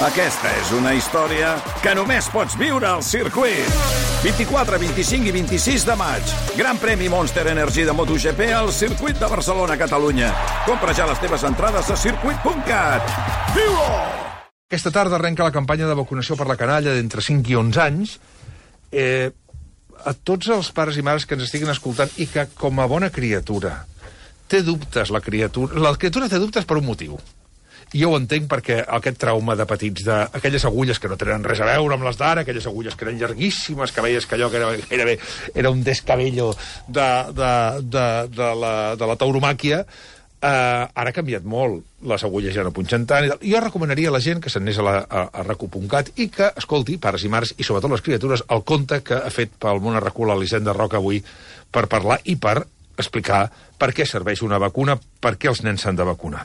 Aquesta 0.00 0.48
és 0.56 0.70
una 0.72 0.94
història 0.96 1.50
que 1.84 1.90
només 1.92 2.24
pots 2.32 2.54
viure 2.56 2.86
al 2.88 3.02
circuit. 3.04 3.66
24, 4.22 4.78
25 4.80 5.28
i 5.28 5.32
26 5.34 5.82
de 5.84 5.96
maig. 6.00 6.30
Gran 6.56 6.78
premi 6.80 7.10
Monster 7.12 7.42
Energy 7.52 7.84
de 7.84 7.92
MotoGP 7.92 8.46
al 8.56 8.70
circuit 8.72 9.18
de 9.20 9.28
Barcelona, 9.28 9.76
Catalunya. 9.76 10.30
Compra 10.64 10.94
ja 10.96 11.04
les 11.10 11.20
teves 11.20 11.44
entrades 11.44 11.90
a 11.92 11.96
circuit.cat. 12.00 13.12
Viu-ho! 13.52 13.90
Aquesta 14.70 14.92
tarda 14.94 15.18
arrenca 15.18 15.44
la 15.44 15.52
campanya 15.52 15.90
de 15.90 15.98
vacunació 15.98 16.38
per 16.40 16.46
la 16.48 16.56
canalla 16.56 16.94
d'entre 16.96 17.20
5 17.20 17.52
i 17.52 17.58
11 17.60 17.82
anys. 17.84 18.14
Eh, 18.88 19.28
a 20.00 20.14
tots 20.16 20.48
els 20.48 20.70
pares 20.72 20.96
i 20.96 21.04
mares 21.04 21.28
que 21.28 21.36
ens 21.36 21.44
estiguin 21.44 21.74
escoltant 21.74 22.16
i 22.16 22.24
que, 22.32 22.46
com 22.56 22.80
a 22.80 22.88
bona 22.88 23.12
criatura, 23.12 23.82
té 24.48 24.62
dubtes 24.64 25.12
la 25.12 25.20
criatura... 25.20 25.76
La 25.76 25.92
criatura 26.00 26.32
té 26.32 26.40
dubtes 26.40 26.64
per 26.64 26.80
un 26.80 26.88
motiu. 26.88 27.20
Jo 27.90 28.12
ho 28.12 28.18
entenc 28.20 28.46
perquè 28.50 28.76
aquest 28.86 29.18
trauma 29.18 29.56
de 29.58 29.66
petits, 29.66 30.04
d'aquelles 30.06 30.64
agulles 30.68 31.00
que 31.02 31.10
no 31.10 31.18
tenen 31.18 31.42
res 31.46 31.58
a 31.58 31.66
veure 31.66 31.96
amb 31.96 32.06
les 32.06 32.20
d'ara, 32.20 32.44
aquelles 32.44 32.68
agulles 32.70 32.94
que 32.94 33.06
eren 33.06 33.18
llarguíssimes, 33.18 33.90
que 33.90 34.04
veies 34.04 34.28
que 34.30 34.36
allò 34.38 34.50
que 34.50 34.60
era, 34.60 34.70
gairebé 34.86 35.18
era 35.54 35.74
un 35.74 35.82
descabello 35.82 36.52
de, 36.86 37.10
de, 37.34 37.52
de, 37.82 38.06
de, 38.30 38.54
la, 38.62 38.72
de 38.94 39.10
la 39.10 39.18
tauromàquia, 39.18 39.82
eh, 40.40 40.48
ara 40.94 41.10
ha 41.10 41.16
canviat 41.16 41.44
molt. 41.44 41.84
Les 42.06 42.24
agulles 42.24 42.54
ja 42.54 42.64
no 42.64 42.72
punxen 42.72 43.06
tant. 43.10 43.26
I 43.26 43.32
tal. 43.34 43.44
Jo 43.44 43.60
recomanaria 43.64 44.08
a 44.08 44.14
la 44.14 44.22
gent 44.24 44.40
que 44.40 44.52
s'anés 44.52 44.78
a, 44.78 44.86
la, 44.86 44.96
a, 45.04 45.26
a 45.40 45.46
recu.cat 45.46 46.14
i 46.22 46.30
que 46.32 46.50
escolti, 46.62 46.96
pares 47.02 47.26
i 47.26 47.32
mares, 47.32 47.54
i 47.58 47.66
sobretot 47.66 47.92
les 47.92 48.04
criatures, 48.06 48.46
el 48.48 48.64
conte 48.64 49.02
que 49.06 49.18
ha 49.18 49.34
fet 49.34 49.58
pel 49.60 49.82
món 49.84 49.98
a 49.98 50.04
recu 50.04 50.28
l'Elisenda 50.28 50.76
Roca 50.76 51.00
avui 51.00 51.20
per 51.70 51.88
parlar 51.90 52.20
i 52.24 52.38
per 52.40 52.60
explicar 53.00 53.48
per 53.80 53.90
què 53.96 54.04
serveix 54.06 54.42
una 54.44 54.58
vacuna, 54.60 54.98
per 55.20 55.34
què 55.40 55.48
els 55.50 55.62
nens 55.64 55.82
s'han 55.84 55.96
de 55.96 56.04
vacunar. 56.04 56.44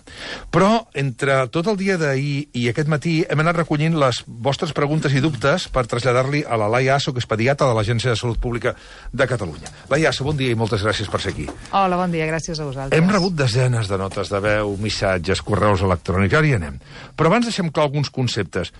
Però, 0.52 0.86
entre 0.96 1.38
tot 1.52 1.68
el 1.72 1.78
dia 1.80 1.98
d'ahir 2.00 2.48
i 2.56 2.68
aquest 2.72 2.90
matí, 2.92 3.18
hem 3.28 3.44
anat 3.44 3.60
recollint 3.60 3.98
les 4.00 4.22
vostres 4.26 4.72
preguntes 4.76 5.14
i 5.14 5.24
dubtes 5.24 5.68
per 5.72 5.86
traslladar-li 5.92 6.46
a 6.48 6.60
la 6.60 6.70
Laia 6.72 6.96
Asso, 6.96 7.14
que 7.14 7.24
és 7.24 7.30
pediatra 7.30 7.68
de 7.70 7.78
l'Agència 7.78 8.14
de 8.14 8.20
Salut 8.20 8.40
Pública 8.42 8.76
de 9.12 9.28
Catalunya. 9.28 9.72
Laia 9.92 10.12
Asso, 10.14 10.28
bon 10.28 10.40
dia 10.40 10.56
i 10.56 10.60
moltes 10.60 10.84
gràcies 10.86 11.12
per 11.12 11.22
ser 11.24 11.36
aquí. 11.36 11.48
Hola, 11.72 12.00
bon 12.00 12.16
dia, 12.16 12.28
gràcies 12.32 12.60
a 12.60 12.68
vosaltres. 12.68 12.98
Hem 12.98 13.12
rebut 13.12 13.36
desenes 13.36 13.92
de 13.92 14.00
notes 14.00 14.32
de 14.32 14.44
veu, 14.44 14.76
missatges, 14.82 15.44
correus 15.46 15.84
electrònics, 15.86 16.40
ara 16.40 16.48
hi 16.48 16.56
anem. 16.60 16.80
Però 17.16 17.32
abans 17.32 17.52
deixem 17.52 17.72
clar 17.72 17.90
alguns 17.90 18.12
conceptes. 18.14 18.72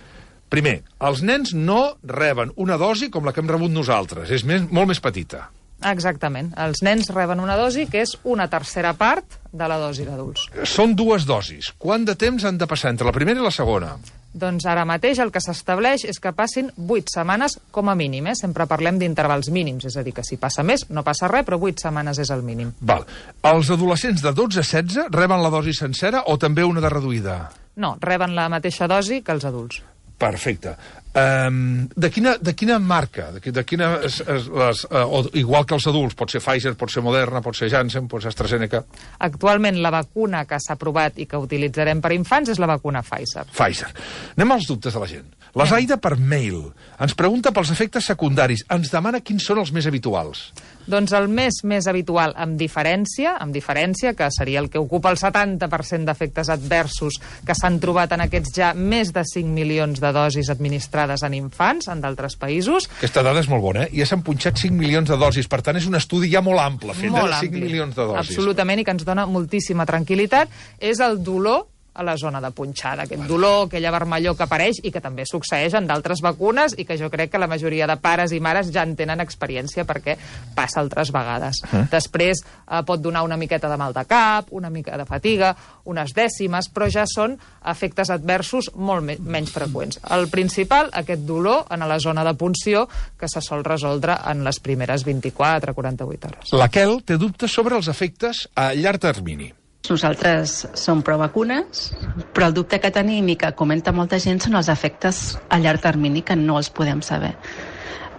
Primer, 0.52 0.78
els 1.02 1.22
nens 1.26 1.52
no 1.58 1.96
reben 2.06 2.52
una 2.62 2.78
dosi 2.78 3.10
com 3.10 3.26
la 3.26 3.34
que 3.34 3.42
hem 3.42 3.50
rebut 3.50 3.72
nosaltres, 3.74 4.30
és 4.30 4.46
més, 4.46 4.62
molt 4.70 4.92
més 4.92 5.02
petita. 5.02 5.48
Exactament. 5.84 6.52
Els 6.56 6.80
nens 6.82 7.10
reben 7.12 7.40
una 7.42 7.56
dosi 7.58 7.84
que 7.90 8.00
és 8.00 8.14
una 8.24 8.48
tercera 8.48 8.94
part 8.96 9.40
de 9.52 9.68
la 9.68 9.76
dosi 9.80 10.06
d'adults. 10.08 10.48
Són 10.64 10.94
dues 10.96 11.26
dosis. 11.28 11.72
Quant 11.78 12.06
de 12.06 12.16
temps 12.16 12.44
han 12.44 12.58
de 12.58 12.68
passar 12.68 12.94
entre 12.94 13.08
la 13.08 13.12
primera 13.12 13.40
i 13.40 13.44
la 13.44 13.52
segona? 13.52 13.96
Doncs 14.36 14.66
ara 14.68 14.84
mateix 14.84 15.20
el 15.22 15.30
que 15.32 15.40
s'estableix 15.40 16.04
és 16.04 16.18
que 16.20 16.32
passin 16.36 16.68
8 16.76 17.12
setmanes 17.14 17.56
com 17.72 17.88
a 17.88 17.94
mínim. 17.96 18.26
Eh? 18.28 18.34
Sempre 18.36 18.66
parlem 18.68 18.98
d'intervals 19.00 19.48
mínims, 19.48 19.86
és 19.88 19.96
a 19.96 20.04
dir, 20.04 20.12
que 20.16 20.24
si 20.26 20.36
passa 20.36 20.64
més 20.66 20.84
no 20.92 21.04
passa 21.04 21.28
res, 21.32 21.46
però 21.48 21.56
8 21.56 21.86
setmanes 21.86 22.20
és 22.20 22.32
el 22.34 22.44
mínim. 22.44 22.74
Val. 22.80 23.06
Els 23.48 23.72
adolescents 23.72 24.24
de 24.24 24.32
12 24.36 24.60
a 24.60 24.66
16 24.66 25.12
reben 25.16 25.40
la 25.40 25.52
dosi 25.52 25.72
sencera 25.76 26.26
o 26.28 26.36
també 26.36 26.64
una 26.68 26.84
de 26.84 26.92
reduïda? 26.92 27.38
No, 27.80 27.96
reben 28.00 28.36
la 28.36 28.50
mateixa 28.52 28.88
dosi 28.88 29.22
que 29.24 29.32
els 29.32 29.44
adults. 29.48 29.80
Perfecte. 30.16 30.76
Um, 31.16 31.88
de, 31.96 32.10
quina, 32.12 32.34
de 32.36 32.52
quina 32.52 32.76
marca? 32.78 33.30
De, 33.32 33.40
de 33.40 33.62
quina, 33.64 33.94
es, 34.04 34.18
es, 34.20 34.48
les, 34.52 34.82
uh, 34.90 35.06
o, 35.08 35.22
igual 35.40 35.64
que 35.64 35.72
els 35.78 35.86
adults, 35.88 36.12
pot 36.18 36.28
ser 36.28 36.42
Pfizer, 36.44 36.74
pot 36.76 36.92
ser 36.92 37.00
Moderna, 37.06 37.40
pot 37.40 37.56
ser 37.56 37.70
Janssen, 37.72 38.04
pot 38.10 38.20
ser 38.20 38.34
AstraZeneca... 38.34 38.82
Actualment 39.24 39.80
la 39.80 39.94
vacuna 39.94 40.44
que 40.44 40.60
s'ha 40.60 40.76
aprovat 40.76 41.16
i 41.16 41.24
que 41.30 41.40
utilitzarem 41.40 42.02
per 42.04 42.12
infants 42.12 42.52
és 42.52 42.60
la 42.60 42.68
vacuna 42.68 43.00
Pfizer. 43.06 43.46
Pfizer. 43.48 43.88
Anem 44.36 44.52
als 44.58 44.68
dubtes 44.68 44.92
de 44.92 45.00
la 45.00 45.08
gent. 45.08 45.32
La 45.56 45.64
Zaida 45.64 45.96
per 45.96 46.18
mail 46.20 46.66
ens 47.00 47.16
pregunta 47.16 47.54
pels 47.56 47.72
efectes 47.72 48.12
secundaris. 48.12 48.66
Ens 48.76 48.92
demana 48.92 49.24
quins 49.24 49.48
són 49.48 49.64
els 49.64 49.72
més 49.72 49.88
habituals. 49.88 50.50
Doncs 50.86 51.12
el 51.18 51.26
més 51.28 51.60
més 51.66 51.86
habitual, 51.90 52.32
amb 52.38 52.58
diferència, 52.58 53.36
amb 53.42 53.54
diferència, 53.54 54.14
que 54.14 54.28
seria 54.30 54.60
el 54.62 54.68
que 54.70 54.78
ocupa 54.78 55.10
el 55.10 55.18
70% 55.18 56.06
d'efectes 56.06 56.50
adversos 56.54 57.18
que 57.46 57.56
s'han 57.58 57.80
trobat 57.82 58.14
en 58.14 58.22
aquests 58.26 58.54
ja 58.54 58.72
més 58.74 59.12
de 59.14 59.24
5 59.26 59.50
milions 59.50 60.00
de 60.02 60.12
dosis 60.14 60.50
administrades 60.54 61.24
en 61.26 61.34
infants 61.34 61.90
en 61.90 62.00
d'altres 62.04 62.38
països. 62.38 62.88
Aquesta 63.00 63.24
dada 63.26 63.42
és 63.42 63.50
molt 63.50 63.64
bona, 63.64 63.86
eh? 63.86 63.92
Ja 63.98 64.06
s'han 64.06 64.22
punxat 64.26 64.62
5 64.62 64.78
milions 64.78 65.10
de 65.10 65.18
dosis, 65.20 65.48
per 65.50 65.62
tant 65.66 65.76
és 65.76 65.86
un 65.90 65.98
estudi 65.98 66.30
ja 66.32 66.42
molt 66.44 66.62
ample, 66.62 66.94
fet 66.94 67.10
molt 67.10 67.32
de 67.32 67.40
5 67.40 67.50
ampli. 67.50 67.64
milions 67.66 67.96
de 67.96 68.02
dosis. 68.02 68.30
Absolutament, 68.30 68.80
i 68.80 68.84
que 68.86 68.94
ens 68.94 69.06
dona 69.06 69.26
moltíssima 69.26 69.86
tranquil·litat, 69.88 70.48
és 70.78 71.02
el 71.02 71.18
dolor 71.24 71.66
a 71.96 72.04
la 72.04 72.16
zona 72.20 72.40
de 72.40 72.50
punxada, 72.52 73.06
aquest 73.06 73.24
dolor, 73.28 73.66
aquella 73.66 73.92
vermellor 73.94 74.36
que 74.36 74.44
apareix 74.44 74.80
i 74.84 74.92
que 74.92 75.02
també 75.02 75.24
succeeix 75.26 75.74
en 75.78 75.88
d'altres 75.88 76.20
vacunes 76.24 76.76
i 76.76 76.84
que 76.84 76.98
jo 77.00 77.08
crec 77.12 77.32
que 77.32 77.40
la 77.40 77.48
majoria 77.50 77.88
de 77.88 77.96
pares 78.02 78.34
i 78.36 78.40
mares 78.40 78.70
ja 78.74 78.84
en 78.84 78.94
tenen 78.98 79.22
experiència 79.24 79.86
perquè 79.88 80.16
passa 80.54 80.82
altres 80.82 81.12
vegades. 81.14 81.62
Uh. 81.70 81.86
Després 81.92 82.42
eh, 82.44 82.82
pot 82.86 83.00
donar 83.02 83.24
una 83.24 83.38
miqueta 83.40 83.70
de 83.72 83.80
mal 83.80 83.96
de 83.96 84.04
cap, 84.08 84.52
una 84.52 84.70
mica 84.70 84.98
de 84.98 85.08
fatiga, 85.08 85.54
unes 85.88 86.12
dècimes, 86.16 86.70
però 86.74 86.90
ja 86.92 87.06
són 87.08 87.36
efectes 87.66 88.10
adversos 88.12 88.70
molt 88.76 89.04
me 89.06 89.16
menys 89.20 89.52
freqüents. 89.54 90.00
El 90.12 90.28
principal, 90.32 90.90
aquest 90.92 91.24
dolor 91.26 91.66
en 91.72 91.86
la 91.88 92.00
zona 92.02 92.24
de 92.26 92.34
punció 92.38 92.86
que 93.18 93.28
se 93.28 93.40
sol 93.40 93.64
resoldre 93.64 94.18
en 94.30 94.44
les 94.44 94.60
primeres 94.60 95.06
24-48 95.06 96.30
hores. 96.30 96.56
La 96.56 96.68
Kel 96.72 97.00
té 97.06 97.18
dubtes 97.20 97.52
sobre 97.52 97.78
els 97.78 97.88
efectes 97.92 98.46
a 98.54 98.72
llarg 98.74 99.02
termini. 99.02 99.52
Nosaltres 99.90 100.66
som 100.74 101.02
pro-vacunes, 101.06 101.90
però 102.34 102.50
el 102.50 102.54
dubte 102.56 102.80
que 102.82 102.90
tenim 102.94 103.28
i 103.32 103.36
que 103.38 103.52
comenta 103.58 103.94
molta 103.94 104.18
gent 104.22 104.40
són 104.42 104.58
els 104.58 104.70
efectes 104.72 105.36
a 105.48 105.58
llarg 105.62 105.82
termini 105.84 106.24
que 106.26 106.36
no 106.36 106.58
els 106.60 106.70
podem 106.70 107.02
saber. 107.06 107.34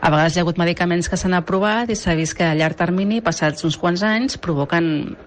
A 0.02 0.12
vegades 0.14 0.36
hi 0.36 0.40
ha 0.40 0.46
hagut 0.46 0.60
medicaments 0.62 1.10
que 1.10 1.18
s'han 1.18 1.36
aprovat 1.38 1.90
i 1.90 1.98
s'ha 1.98 2.16
vist 2.16 2.38
que 2.38 2.46
a 2.46 2.56
llarg 2.56 2.78
termini, 2.78 3.22
passats 3.26 3.66
uns 3.68 3.78
quants 3.82 4.04
anys, 4.06 4.38
provoquen 4.38 5.18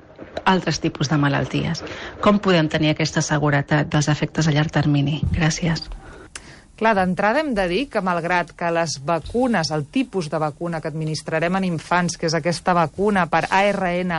altres 0.45 0.81
tipus 0.81 1.11
de 1.11 1.19
malalties. 1.21 1.83
Com 2.21 2.39
podem 2.39 2.69
tenir 2.71 2.95
aquesta 2.95 3.23
seguretat 3.25 3.91
dels 3.91 4.09
efectes 4.09 4.49
a 4.49 4.55
llarg 4.55 4.73
termini? 4.73 5.21
Gràcies. 5.35 5.89
Clar, 6.81 6.95
d'entrada 6.97 7.43
hem 7.43 7.51
de 7.53 7.67
dir 7.69 7.81
que 7.93 8.01
malgrat 8.01 8.55
que 8.57 8.71
les 8.73 8.95
vacunes, 9.05 9.69
el 9.71 9.83
tipus 9.93 10.31
de 10.33 10.39
vacuna 10.41 10.79
que 10.81 10.89
administrarem 10.89 11.59
en 11.59 11.67
infants, 11.69 12.17
que 12.17 12.25
és 12.31 12.37
aquesta 12.39 12.73
vacuna 12.73 13.27
per 13.29 13.43
ARN 13.53 14.15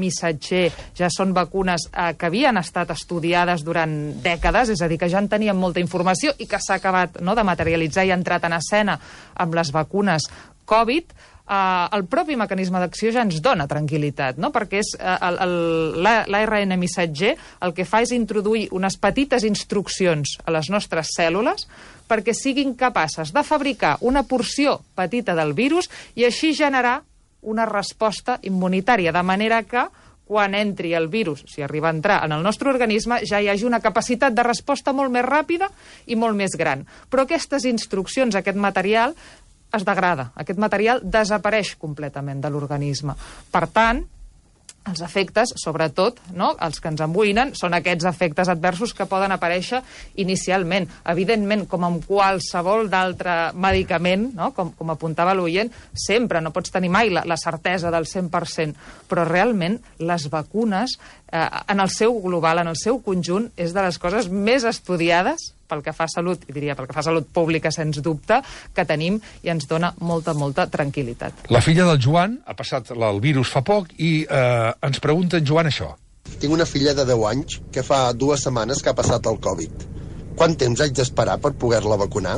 missatger, 0.00 0.70
ja 0.96 1.10
són 1.12 1.34
vacunes 1.36 1.84
eh, 1.92 2.14
que 2.16 2.30
havien 2.30 2.56
estat 2.56 2.94
estudiades 2.96 3.60
durant 3.68 3.92
dècades, 4.24 4.72
és 4.72 4.80
a 4.80 4.88
dir, 4.88 4.96
que 5.00 5.10
ja 5.12 5.20
en 5.20 5.28
teníem 5.28 5.60
molta 5.60 5.80
informació 5.84 6.32
i 6.40 6.48
que 6.48 6.56
s'ha 6.60 6.80
acabat 6.80 7.20
no, 7.20 7.36
de 7.36 7.44
materialitzar 7.44 8.06
i 8.08 8.12
ha 8.14 8.16
entrat 8.16 8.48
en 8.48 8.56
escena 8.56 8.96
amb 9.36 9.60
les 9.60 9.72
vacunes 9.76 10.30
Covid, 10.64 11.12
Uh, 11.46 11.86
el 11.94 12.02
propi 12.10 12.34
mecanisme 12.34 12.80
d'acció 12.82 13.12
ja 13.14 13.22
ens 13.22 13.36
dona 13.38 13.68
tranquil·litat, 13.70 14.34
no? 14.42 14.48
perquè 14.50 14.80
és 14.82 14.88
la- 14.98 16.24
l'ARN 16.26 16.72
missatger 16.74 17.36
el 17.62 17.70
que 17.76 17.84
fa 17.86 18.00
és 18.02 18.10
introduir 18.16 18.64
unes 18.74 18.96
petites 18.98 19.46
instruccions 19.46 20.40
a 20.42 20.50
les 20.50 20.66
nostres 20.74 21.12
cèl·lules 21.14 21.68
perquè 22.08 22.34
siguin 22.34 22.74
capaces 22.78 23.32
de 23.34 23.42
fabricar 23.44 23.96
una 24.00 24.22
porció 24.22 24.80
petita 24.94 25.34
del 25.34 25.52
virus 25.54 25.90
i 26.14 26.26
així 26.26 26.54
generar 26.54 27.00
una 27.46 27.66
resposta 27.66 28.40
immunitària, 28.42 29.12
de 29.12 29.22
manera 29.22 29.62
que 29.62 29.86
quan 30.26 30.56
entri 30.58 30.90
el 30.98 31.06
virus, 31.06 31.44
si 31.46 31.62
arriba 31.62 31.88
a 31.88 31.94
entrar 31.94 32.24
en 32.26 32.32
el 32.34 32.42
nostre 32.42 32.68
organisme, 32.68 33.20
ja 33.22 33.38
hi 33.40 33.46
hagi 33.48 33.64
una 33.64 33.80
capacitat 33.80 34.34
de 34.34 34.42
resposta 34.42 34.92
molt 34.92 35.12
més 35.14 35.24
ràpida 35.24 35.68
i 36.10 36.18
molt 36.18 36.34
més 36.34 36.56
gran. 36.58 36.82
Però 37.08 37.22
aquestes 37.22 37.64
instruccions, 37.70 38.34
aquest 38.34 38.58
material, 38.58 39.14
es 39.76 39.86
degrada. 39.86 40.32
Aquest 40.34 40.58
material 40.58 41.00
desapareix 41.04 41.76
completament 41.78 42.42
de 42.42 42.50
l'organisme. 42.50 43.14
Per 43.52 43.64
tant, 43.70 44.02
els 44.86 45.02
efectes, 45.02 45.52
sobretot, 45.58 46.20
no, 46.36 46.52
els 46.62 46.80
que 46.80 46.90
ens 46.92 47.02
emboïnen, 47.04 47.52
són 47.58 47.74
aquests 47.76 48.06
efectes 48.08 48.50
adversos 48.52 48.94
que 48.94 49.08
poden 49.10 49.34
aparèixer 49.34 49.82
inicialment. 50.22 50.88
Evidentment, 51.12 51.66
com 51.70 51.86
amb 51.86 52.06
qualsevol 52.06 52.90
d'altre 52.92 53.36
medicament, 53.54 54.28
no, 54.36 54.52
com, 54.56 54.72
com 54.78 54.94
apuntava 54.94 55.34
l'oient, 55.34 55.72
sempre 56.06 56.40
no 56.40 56.54
pots 56.54 56.74
tenir 56.74 56.92
mai 56.92 57.10
la, 57.10 57.24
la 57.26 57.38
certesa 57.40 57.90
del 57.94 58.06
100%, 58.06 58.76
però 59.10 59.26
realment 59.26 59.80
les 59.98 60.28
vacunes, 60.32 60.98
eh, 61.32 61.48
en 61.72 61.82
el 61.82 61.90
seu 61.90 62.20
global, 62.22 62.62
en 62.62 62.72
el 62.72 62.80
seu 62.80 63.02
conjunt, 63.02 63.50
és 63.56 63.74
de 63.74 63.86
les 63.86 63.98
coses 64.02 64.30
més 64.30 64.66
estudiades 64.68 65.52
pel 65.68 65.82
que 65.84 65.94
fa 65.96 66.06
a 66.06 66.12
salut, 66.12 66.46
i 66.48 66.54
diria 66.56 66.76
pel 66.78 66.88
que 66.88 66.96
fa 66.96 67.02
a 67.04 67.08
salut 67.08 67.28
pública, 67.32 67.72
sens 67.74 68.00
dubte, 68.04 68.40
que 68.74 68.86
tenim 68.88 69.18
i 69.42 69.52
ens 69.52 69.68
dona 69.68 69.92
molta, 70.00 70.34
molta 70.34 70.66
tranquil·litat. 70.70 71.46
La 71.54 71.62
filla 71.64 71.86
del 71.90 72.00
Joan 72.02 72.38
ha 72.46 72.56
passat 72.58 72.92
el 72.96 73.20
virus 73.24 73.52
fa 73.52 73.62
poc 73.66 73.92
i 73.98 74.12
eh, 74.24 74.72
ens 74.88 75.02
pregunta 75.02 75.40
en 75.40 75.46
Joan 75.48 75.70
això. 75.70 75.92
Tinc 76.40 76.52
una 76.52 76.66
filla 76.66 76.94
de 76.94 77.06
10 77.06 77.26
anys 77.30 77.60
que 77.72 77.84
fa 77.86 78.10
dues 78.12 78.42
setmanes 78.46 78.82
que 78.82 78.90
ha 78.90 78.98
passat 78.98 79.26
el 79.30 79.38
Covid. 79.42 79.86
Quant 80.36 80.56
temps 80.58 80.82
haig 80.82 80.92
d'esperar 80.96 81.38
per 81.40 81.54
poder-la 81.56 81.96
vacunar? 82.00 82.36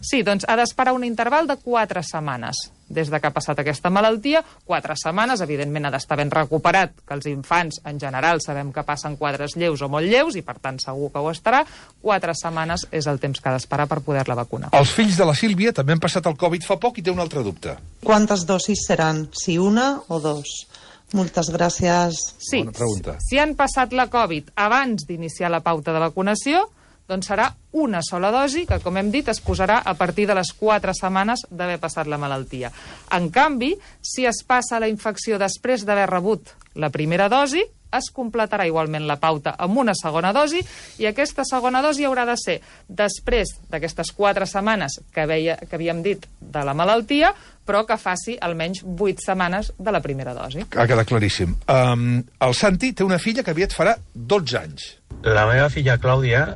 Sí, 0.00 0.22
doncs 0.22 0.44
ha 0.48 0.56
d'esperar 0.56 0.92
un 0.94 1.04
interval 1.04 1.46
de 1.46 1.56
4 1.56 2.02
setmanes. 2.02 2.56
Des 2.88 3.08
de 3.10 3.18
que 3.18 3.26
ha 3.26 3.32
passat 3.34 3.58
aquesta 3.58 3.90
malaltia, 3.90 4.44
4 4.64 4.94
setmanes, 4.94 5.40
evidentment 5.42 5.86
ha 5.88 5.90
d'estar 5.90 6.16
ben 6.20 6.30
recuperat, 6.30 6.92
que 7.06 7.14
els 7.16 7.26
infants 7.26 7.80
en 7.84 7.98
general 7.98 8.38
sabem 8.40 8.70
que 8.72 8.84
passen 8.86 9.16
quadres 9.16 9.56
lleus 9.56 9.82
o 9.82 9.88
molt 9.88 10.06
lleus, 10.06 10.36
i 10.36 10.42
per 10.46 10.58
tant 10.62 10.78
segur 10.78 11.10
que 11.10 11.18
ho 11.18 11.30
estarà. 11.32 11.64
4 12.02 12.34
setmanes 12.38 12.86
és 12.92 13.06
el 13.10 13.18
temps 13.18 13.40
que 13.40 13.48
ha 13.48 13.56
d'esperar 13.56 13.88
per 13.90 14.00
poder-la 14.06 14.36
vacunar. 14.38 14.68
Els 14.72 14.92
fills 14.94 15.16
de 15.18 15.26
la 15.26 15.34
Sílvia 15.34 15.72
també 15.72 15.96
han 15.96 16.00
passat 16.04 16.26
el 16.30 16.36
Covid 16.38 16.62
fa 16.62 16.78
poc 16.78 16.98
i 16.98 17.02
té 17.02 17.10
un 17.10 17.18
altre 17.20 17.42
dubte. 17.42 17.74
¿Cuántas 18.04 18.46
dosis 18.46 18.86
serán? 18.86 19.28
¿Si 19.32 19.58
una 19.58 20.02
o 20.06 20.20
dos? 20.20 20.68
Moltes 21.14 21.50
gràcies. 21.54 22.16
Sí, 22.38 22.58
Bona 22.64 22.72
pregunta. 22.72 23.16
si 23.20 23.38
han 23.38 23.54
passat 23.54 23.92
la 23.92 24.08
Covid 24.10 24.50
abans 24.56 25.06
d'iniciar 25.06 25.50
la 25.50 25.60
pauta 25.60 25.92
de 25.92 26.00
vacunació, 26.02 26.68
doncs 27.08 27.30
serà 27.30 27.50
una 27.76 28.00
sola 28.02 28.32
dosi 28.34 28.64
que, 28.66 28.80
com 28.82 28.96
hem 28.96 29.10
dit, 29.14 29.28
es 29.28 29.40
posarà 29.44 29.80
a 29.84 29.94
partir 29.94 30.26
de 30.26 30.36
les 30.38 30.52
4 30.56 30.94
setmanes 30.96 31.46
d'haver 31.50 31.78
passat 31.82 32.08
la 32.10 32.18
malaltia. 32.18 32.72
En 33.16 33.30
canvi, 33.30 33.74
si 34.00 34.26
es 34.26 34.42
passa 34.46 34.80
la 34.80 34.90
infecció 34.90 35.38
després 35.38 35.86
d'haver 35.86 36.08
rebut 36.10 36.54
la 36.74 36.90
primera 36.90 37.28
dosi, 37.32 37.62
es 37.96 38.10
completarà 38.12 38.66
igualment 38.66 39.06
la 39.06 39.18
pauta 39.22 39.54
amb 39.62 39.78
una 39.78 39.94
segona 39.96 40.32
dosi 40.34 40.60
i 41.00 41.06
aquesta 41.06 41.44
segona 41.48 41.82
dosi 41.84 42.06
haurà 42.06 42.26
de 42.28 42.36
ser 42.40 42.56
després 42.88 43.54
d'aquestes 43.70 44.12
4 44.16 44.48
setmanes 44.50 44.98
que, 45.14 45.26
veia, 45.28 45.56
que 45.62 45.78
havíem 45.78 46.02
dit 46.04 46.26
de 46.40 46.64
la 46.66 46.74
malaltia, 46.74 47.32
però 47.66 47.84
que 47.86 47.98
faci 47.98 48.36
almenys 48.40 48.82
8 48.84 49.24
setmanes 49.24 49.72
de 49.78 49.94
la 49.94 50.02
primera 50.02 50.34
dosi. 50.36 50.66
Ha 50.76 50.86
quedat 50.86 51.08
claríssim. 51.08 51.56
Um, 51.70 52.22
el 52.42 52.54
Santi 52.54 52.92
té 52.92 53.06
una 53.06 53.20
filla 53.22 53.46
que 53.46 53.54
aviat 53.54 53.74
farà 53.74 53.96
12 54.14 54.58
anys. 54.60 54.88
La 55.26 55.46
meva 55.48 55.70
filla 55.72 55.98
Clàudia 56.02 56.46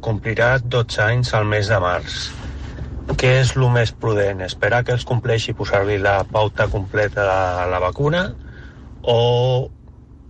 complirà 0.00 0.58
12 0.62 1.00
anys 1.02 1.32
al 1.34 1.44
mes 1.48 1.68
de 1.70 1.78
març. 1.82 2.18
Què 3.18 3.30
és 3.40 3.54
el 3.56 3.64
més 3.72 3.90
prudent? 3.96 4.42
Esperar 4.44 4.82
que 4.84 4.92
els 4.92 5.04
compleixi 5.08 5.54
posar-li 5.56 5.96
la 5.98 6.20
pauta 6.28 6.68
completa 6.68 7.24
de 7.24 7.70
la 7.72 7.80
vacuna 7.82 8.26
o 9.02 9.70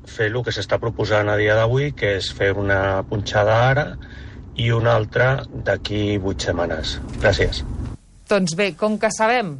fer 0.08 0.30
el 0.30 0.38
que 0.44 0.54
s'està 0.54 0.78
proposant 0.80 1.28
a 1.28 1.36
dia 1.36 1.56
d'avui, 1.58 1.90
que 1.92 2.14
és 2.16 2.30
fer 2.32 2.52
una 2.56 3.02
punxada 3.08 3.58
ara 3.68 3.86
i 4.56 4.70
una 4.72 4.94
altra 4.96 5.42
d'aquí 5.52 6.16
8 6.18 6.48
setmanes. 6.48 6.96
Gràcies. 7.20 7.64
Doncs 8.28 8.54
bé, 8.56 8.72
com 8.76 8.96
que 8.98 9.10
sabem 9.12 9.56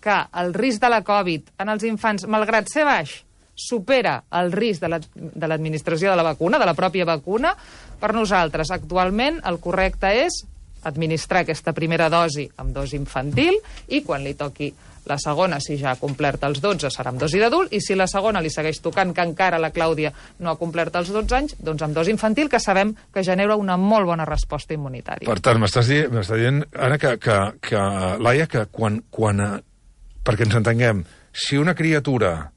que 0.00 0.16
el 0.40 0.52
risc 0.54 0.80
de 0.82 0.90
la 0.92 1.02
Covid 1.06 1.48
en 1.58 1.68
els 1.74 1.84
infants, 1.86 2.26
malgrat 2.30 2.68
ser 2.70 2.84
baix, 2.86 3.16
supera 3.58 4.22
el 4.38 4.52
risc 4.52 4.80
de 4.84 4.88
la- 4.88 5.00
de 5.14 5.48
l'administració 5.48 6.10
de 6.10 6.16
la 6.16 6.22
vacuna, 6.22 6.58
de 6.58 6.66
la 6.66 6.74
pròpia 6.74 7.04
vacuna, 7.04 7.56
per 8.00 8.14
nosaltres 8.16 8.72
actualment 8.74 9.42
el 9.48 9.60
correcte 9.62 10.12
és 10.24 10.42
administrar 10.88 11.42
aquesta 11.42 11.74
primera 11.74 12.08
dosi 12.12 12.46
amb 12.62 12.74
dosi 12.74 12.96
infantil 12.96 13.58
i 13.88 14.04
quan 14.06 14.22
li 14.24 14.36
toqui 14.38 14.70
la 15.08 15.16
segona, 15.16 15.56
si 15.60 15.78
ja 15.80 15.94
ha 15.94 15.98
complert 15.98 16.42
els 16.44 16.60
12, 16.60 16.90
serà 16.92 17.08
amb 17.10 17.20
dosi 17.22 17.40
d'adult, 17.40 17.72
i 17.72 17.80
si 17.80 17.96
la 17.96 18.06
segona 18.10 18.42
li 18.44 18.50
segueix 18.52 18.82
tocant, 18.84 19.14
que 19.16 19.24
encara 19.24 19.60
la 19.60 19.70
Clàudia 19.72 20.12
no 20.44 20.52
ha 20.52 20.58
complert 20.60 20.98
els 21.00 21.08
12 21.14 21.36
anys, 21.38 21.54
doncs 21.64 21.86
amb 21.86 21.96
dosi 21.96 22.12
infantil, 22.12 22.50
que 22.52 22.60
sabem 22.60 22.92
que 23.14 23.24
genera 23.24 23.56
una 23.56 23.78
molt 23.80 24.04
bona 24.10 24.28
resposta 24.28 24.76
immunitària. 24.76 25.30
Per 25.30 25.40
tant, 25.40 25.60
m'estàs 25.62 25.88
di 25.88 26.02
m'estàs 26.12 26.42
dient, 26.42 26.60
Anna, 26.76 27.00
que, 27.00 27.16
que, 27.24 27.38
que 27.64 27.86
Laia, 28.20 28.46
que 28.52 28.66
quan, 28.70 29.00
quan, 29.10 29.40
eh, 29.40 30.20
perquè 30.28 30.44
ens 30.44 30.60
entenguem, 30.60 31.02
si 31.32 31.56
una 31.56 31.74
criatura 31.78 32.50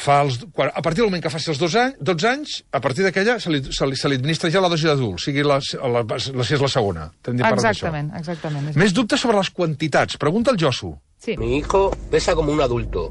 fa 0.00 0.20
els, 0.24 0.38
quan, 0.56 0.70
a 0.74 0.82
partir 0.82 1.02
del 1.02 1.10
moment 1.10 1.22
que 1.22 1.30
faci 1.32 1.50
els 1.52 1.58
dos 1.60 1.74
anys, 1.76 1.96
12 2.00 2.28
anys, 2.30 2.54
a 2.72 2.80
partir 2.80 3.04
d'aquella 3.04 3.38
se, 3.42 3.50
li, 3.52 3.60
se, 3.68 3.86
li, 3.86 3.96
se 4.00 4.08
li 4.08 4.16
administra 4.18 4.50
ja 4.50 4.62
la 4.64 4.70
dosi 4.72 4.88
d'adult, 4.88 5.20
sigui 5.20 5.44
la, 5.46 5.58
la, 5.84 6.02
la, 6.08 6.18
si 6.18 6.54
és 6.56 6.60
la 6.64 6.70
segona. 6.72 7.08
Exactament, 7.28 8.10
exactament. 8.18 8.68
És- 8.72 8.76
Més 8.80 8.94
dubtes 8.96 9.20
sobre 9.20 9.36
les 9.36 9.50
quantitats. 9.50 10.16
Pregunta 10.16 10.50
el 10.54 10.58
Josu. 10.62 10.94
Sí. 11.20 11.36
Mi 11.36 11.58
hijo 11.58 11.90
pesa 12.10 12.34
como 12.34 12.52
un 12.52 12.60
adulto, 12.62 13.10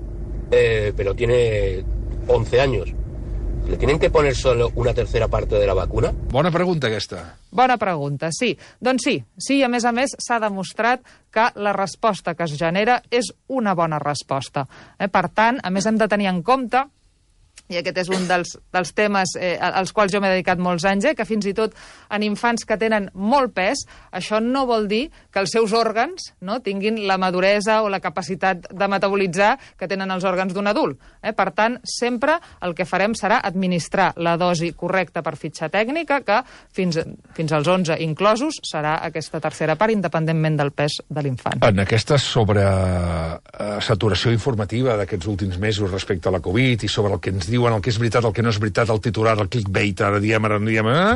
eh, 0.51 0.91
pero 0.97 1.13
tiene 1.15 1.83
11 2.27 2.61
años. 2.61 2.89
¿Le 3.69 3.77
tienen 3.77 3.99
que 3.99 4.09
poner 4.09 4.35
solo 4.35 4.71
una 4.73 4.95
tercera 4.95 5.27
parte 5.27 5.53
de 5.53 5.67
la 5.67 5.75
vacuna? 5.75 6.11
Bona 6.31 6.49
pregunta, 6.49 6.87
aquesta. 6.87 7.35
Bona 7.51 7.77
pregunta, 7.77 8.31
sí. 8.31 8.57
Doncs 8.81 9.03
sí, 9.05 9.13
sí, 9.37 9.59
a 9.61 9.69
més 9.69 9.85
a 9.85 9.91
més 9.93 10.15
s'ha 10.17 10.39
demostrat 10.41 11.03
que 11.29 11.45
la 11.61 11.75
resposta 11.77 12.33
que 12.33 12.47
es 12.49 12.55
genera 12.57 12.97
és 13.13 13.29
una 13.45 13.75
bona 13.77 13.99
resposta. 14.01 14.65
Eh? 14.97 15.05
Per 15.05 15.27
tant, 15.29 15.61
a 15.61 15.69
més 15.69 15.85
hem 15.85 16.01
de 16.01 16.07
tenir 16.09 16.31
en 16.31 16.41
compte 16.41 16.81
i 17.69 17.77
aquest 17.79 18.01
és 18.01 18.09
un 18.09 18.25
dels, 18.29 18.55
dels 18.73 18.91
temes 18.97 19.35
eh, 19.37 19.55
als 19.61 19.93
quals 19.93 20.13
jo 20.13 20.21
m'he 20.21 20.31
dedicat 20.33 20.61
molts 20.61 20.85
anys, 20.89 21.05
eh, 21.11 21.15
que 21.15 21.25
fins 21.27 21.45
i 21.49 21.53
tot 21.57 21.75
en 22.09 22.25
infants 22.25 22.65
que 22.65 22.77
tenen 22.81 23.09
molt 23.13 23.53
pes, 23.55 23.85
això 24.15 24.39
no 24.41 24.65
vol 24.69 24.87
dir 24.89 25.03
que 25.29 25.41
els 25.43 25.53
seus 25.53 25.73
òrgans 25.77 26.31
no, 26.45 26.59
tinguin 26.65 27.03
la 27.07 27.19
maduresa 27.21 27.81
o 27.85 27.89
la 27.93 28.01
capacitat 28.01 28.71
de 28.73 28.89
metabolitzar 28.89 29.51
que 29.77 29.87
tenen 29.87 30.09
els 30.11 30.25
òrgans 30.25 30.53
d'un 30.55 30.69
adult. 30.71 30.97
Eh? 31.21 31.33
Per 31.37 31.49
tant, 31.53 31.77
sempre 31.85 32.39
el 32.65 32.73
que 32.75 32.87
farem 32.89 33.13
serà 33.17 33.39
administrar 33.45 34.11
la 34.17 34.35
dosi 34.41 34.71
correcta 34.73 35.21
per 35.25 35.35
fitxa 35.37 35.69
tècnica, 35.69 36.21
que 36.25 36.41
fins, 36.73 36.97
fins 37.37 37.53
als 37.53 37.69
11 37.69 37.99
inclosos 38.01 38.59
serà 38.65 38.97
aquesta 39.05 39.41
tercera 39.43 39.77
part, 39.77 39.93
independentment 39.93 40.57
del 40.57 40.73
pes 40.73 40.99
de 41.07 41.25
l'infant. 41.25 41.61
En 41.69 41.85
aquesta 41.85 42.17
sobre 42.17 42.65
eh, 42.65 43.77
saturació 43.85 44.33
informativa 44.33 44.97
d'aquests 44.97 45.29
últims 45.29 45.59
mesos 45.61 45.91
respecte 45.91 46.29
a 46.29 46.33
la 46.33 46.41
Covid 46.43 46.83
i 46.83 46.89
sobre 46.89 47.13
el 47.13 47.21
que 47.21 47.33
ens 47.33 47.49
diuen, 47.59 47.75
el 47.75 47.83
que 47.85 47.93
és 47.93 48.01
veritat, 48.01 48.25
el 48.25 48.35
que 48.35 48.45
no 48.45 48.53
és 48.53 48.59
veritat, 48.61 48.89
el 48.89 49.03
titular, 49.03 49.37
el 49.37 49.51
clickbait, 49.51 50.01
ara 50.07 50.23
diem, 50.23 50.49
ara 50.49 50.59
no 50.59 50.71
diem... 50.71 50.91
Eh? 50.95 51.15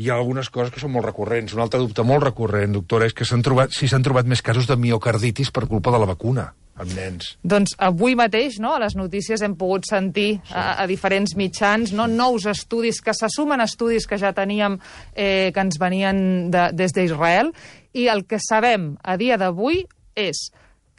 Hi 0.00 0.06
ha 0.08 0.14
algunes 0.16 0.48
coses 0.48 0.70
que 0.72 0.80
són 0.80 0.94
molt 0.94 1.04
recurrents. 1.04 1.52
Un 1.52 1.60
altre 1.60 1.76
dubte 1.82 2.00
molt 2.06 2.22
recurrent, 2.24 2.72
doctora, 2.72 3.04
és 3.10 3.12
que 3.12 3.26
s'han 3.28 3.42
trobat, 3.44 3.74
si 3.76 3.88
s'han 3.90 4.06
trobat 4.06 4.28
més 4.30 4.40
casos 4.40 4.68
de 4.70 4.78
miocarditis 4.80 5.50
per 5.52 5.66
culpa 5.68 5.92
de 5.92 6.00
la 6.00 6.08
vacuna 6.08 6.46
en 6.80 6.94
nens. 6.96 7.34
Doncs 7.44 7.74
avui 7.82 8.16
mateix, 8.18 8.58
no, 8.62 8.72
a 8.74 8.80
les 8.82 8.96
notícies 8.96 9.42
hem 9.44 9.56
pogut 9.60 9.84
sentir 9.88 10.30
sí. 10.38 10.54
a, 10.54 10.80
a 10.82 10.86
diferents 10.90 11.36
mitjans 11.36 11.92
no, 11.96 12.06
nous 12.08 12.46
estudis 12.50 13.02
que 13.04 13.14
se 13.16 13.28
sumen 13.32 13.60
a 13.60 13.68
estudis 13.68 14.08
que 14.08 14.18
ja 14.20 14.32
teníem 14.36 14.78
eh, 15.14 15.50
que 15.54 15.64
ens 15.64 15.80
venien 15.80 16.50
de, 16.52 16.70
des 16.76 16.96
d'Israel 16.96 17.52
i 17.92 18.08
el 18.12 18.24
que 18.28 18.40
sabem 18.42 18.94
a 19.02 19.18
dia 19.20 19.38
d'avui 19.40 19.84
és 20.18 20.48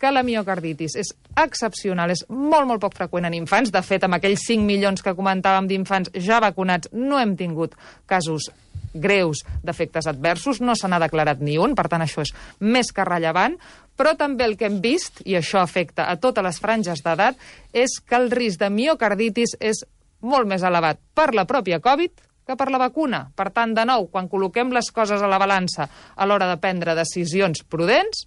que 0.01 0.09
la 0.11 0.23
miocarditis 0.25 0.97
és 0.97 1.13
excepcional, 1.37 2.09
és 2.09 2.25
molt, 2.29 2.65
molt 2.67 2.81
poc 2.81 2.97
freqüent 2.97 3.29
en 3.29 3.37
infants. 3.37 3.69
De 3.71 3.83
fet, 3.85 4.03
amb 4.07 4.17
aquells 4.17 4.47
5 4.49 4.65
milions 4.65 5.05
que 5.05 5.13
comentàvem 5.17 5.69
d'infants 5.69 6.09
ja 6.17 6.41
vacunats 6.41 6.89
no 6.97 7.21
hem 7.21 7.35
tingut 7.37 7.77
casos 8.09 8.49
greus 8.93 9.45
d'efectes 9.63 10.09
adversos, 10.09 10.59
no 10.59 10.75
se 10.75 10.89
n'ha 10.89 10.99
declarat 10.99 11.39
ni 11.39 11.55
un, 11.61 11.77
per 11.77 11.87
tant 11.87 12.03
això 12.03 12.25
és 12.25 12.33
més 12.59 12.91
que 12.91 13.05
rellevant, 13.07 13.55
però 13.95 14.15
també 14.17 14.47
el 14.47 14.57
que 14.57 14.67
hem 14.67 14.81
vist, 14.83 15.21
i 15.23 15.37
això 15.37 15.61
afecta 15.61 16.09
a 16.09 16.17
totes 16.19 16.43
les 16.43 16.59
franges 16.59 17.03
d'edat, 17.05 17.37
és 17.71 17.99
que 18.01 18.17
el 18.17 18.31
risc 18.33 18.59
de 18.59 18.71
miocarditis 18.73 19.55
és 19.59 19.85
molt 20.21 20.49
més 20.49 20.65
elevat 20.65 20.99
per 21.15 21.31
la 21.37 21.47
pròpia 21.47 21.79
Covid 21.79 22.27
que 22.47 22.57
per 22.57 22.71
la 22.73 22.81
vacuna. 22.81 23.27
Per 23.37 23.51
tant, 23.53 23.75
de 23.77 23.85
nou, 23.85 24.09
quan 24.11 24.27
col·loquem 24.27 24.73
les 24.73 24.89
coses 24.91 25.21
a 25.21 25.29
la 25.29 25.39
balança 25.39 25.87
a 26.15 26.27
l'hora 26.27 26.49
de 26.49 26.57
prendre 26.59 26.97
decisions 26.97 27.63
prudents, 27.63 28.25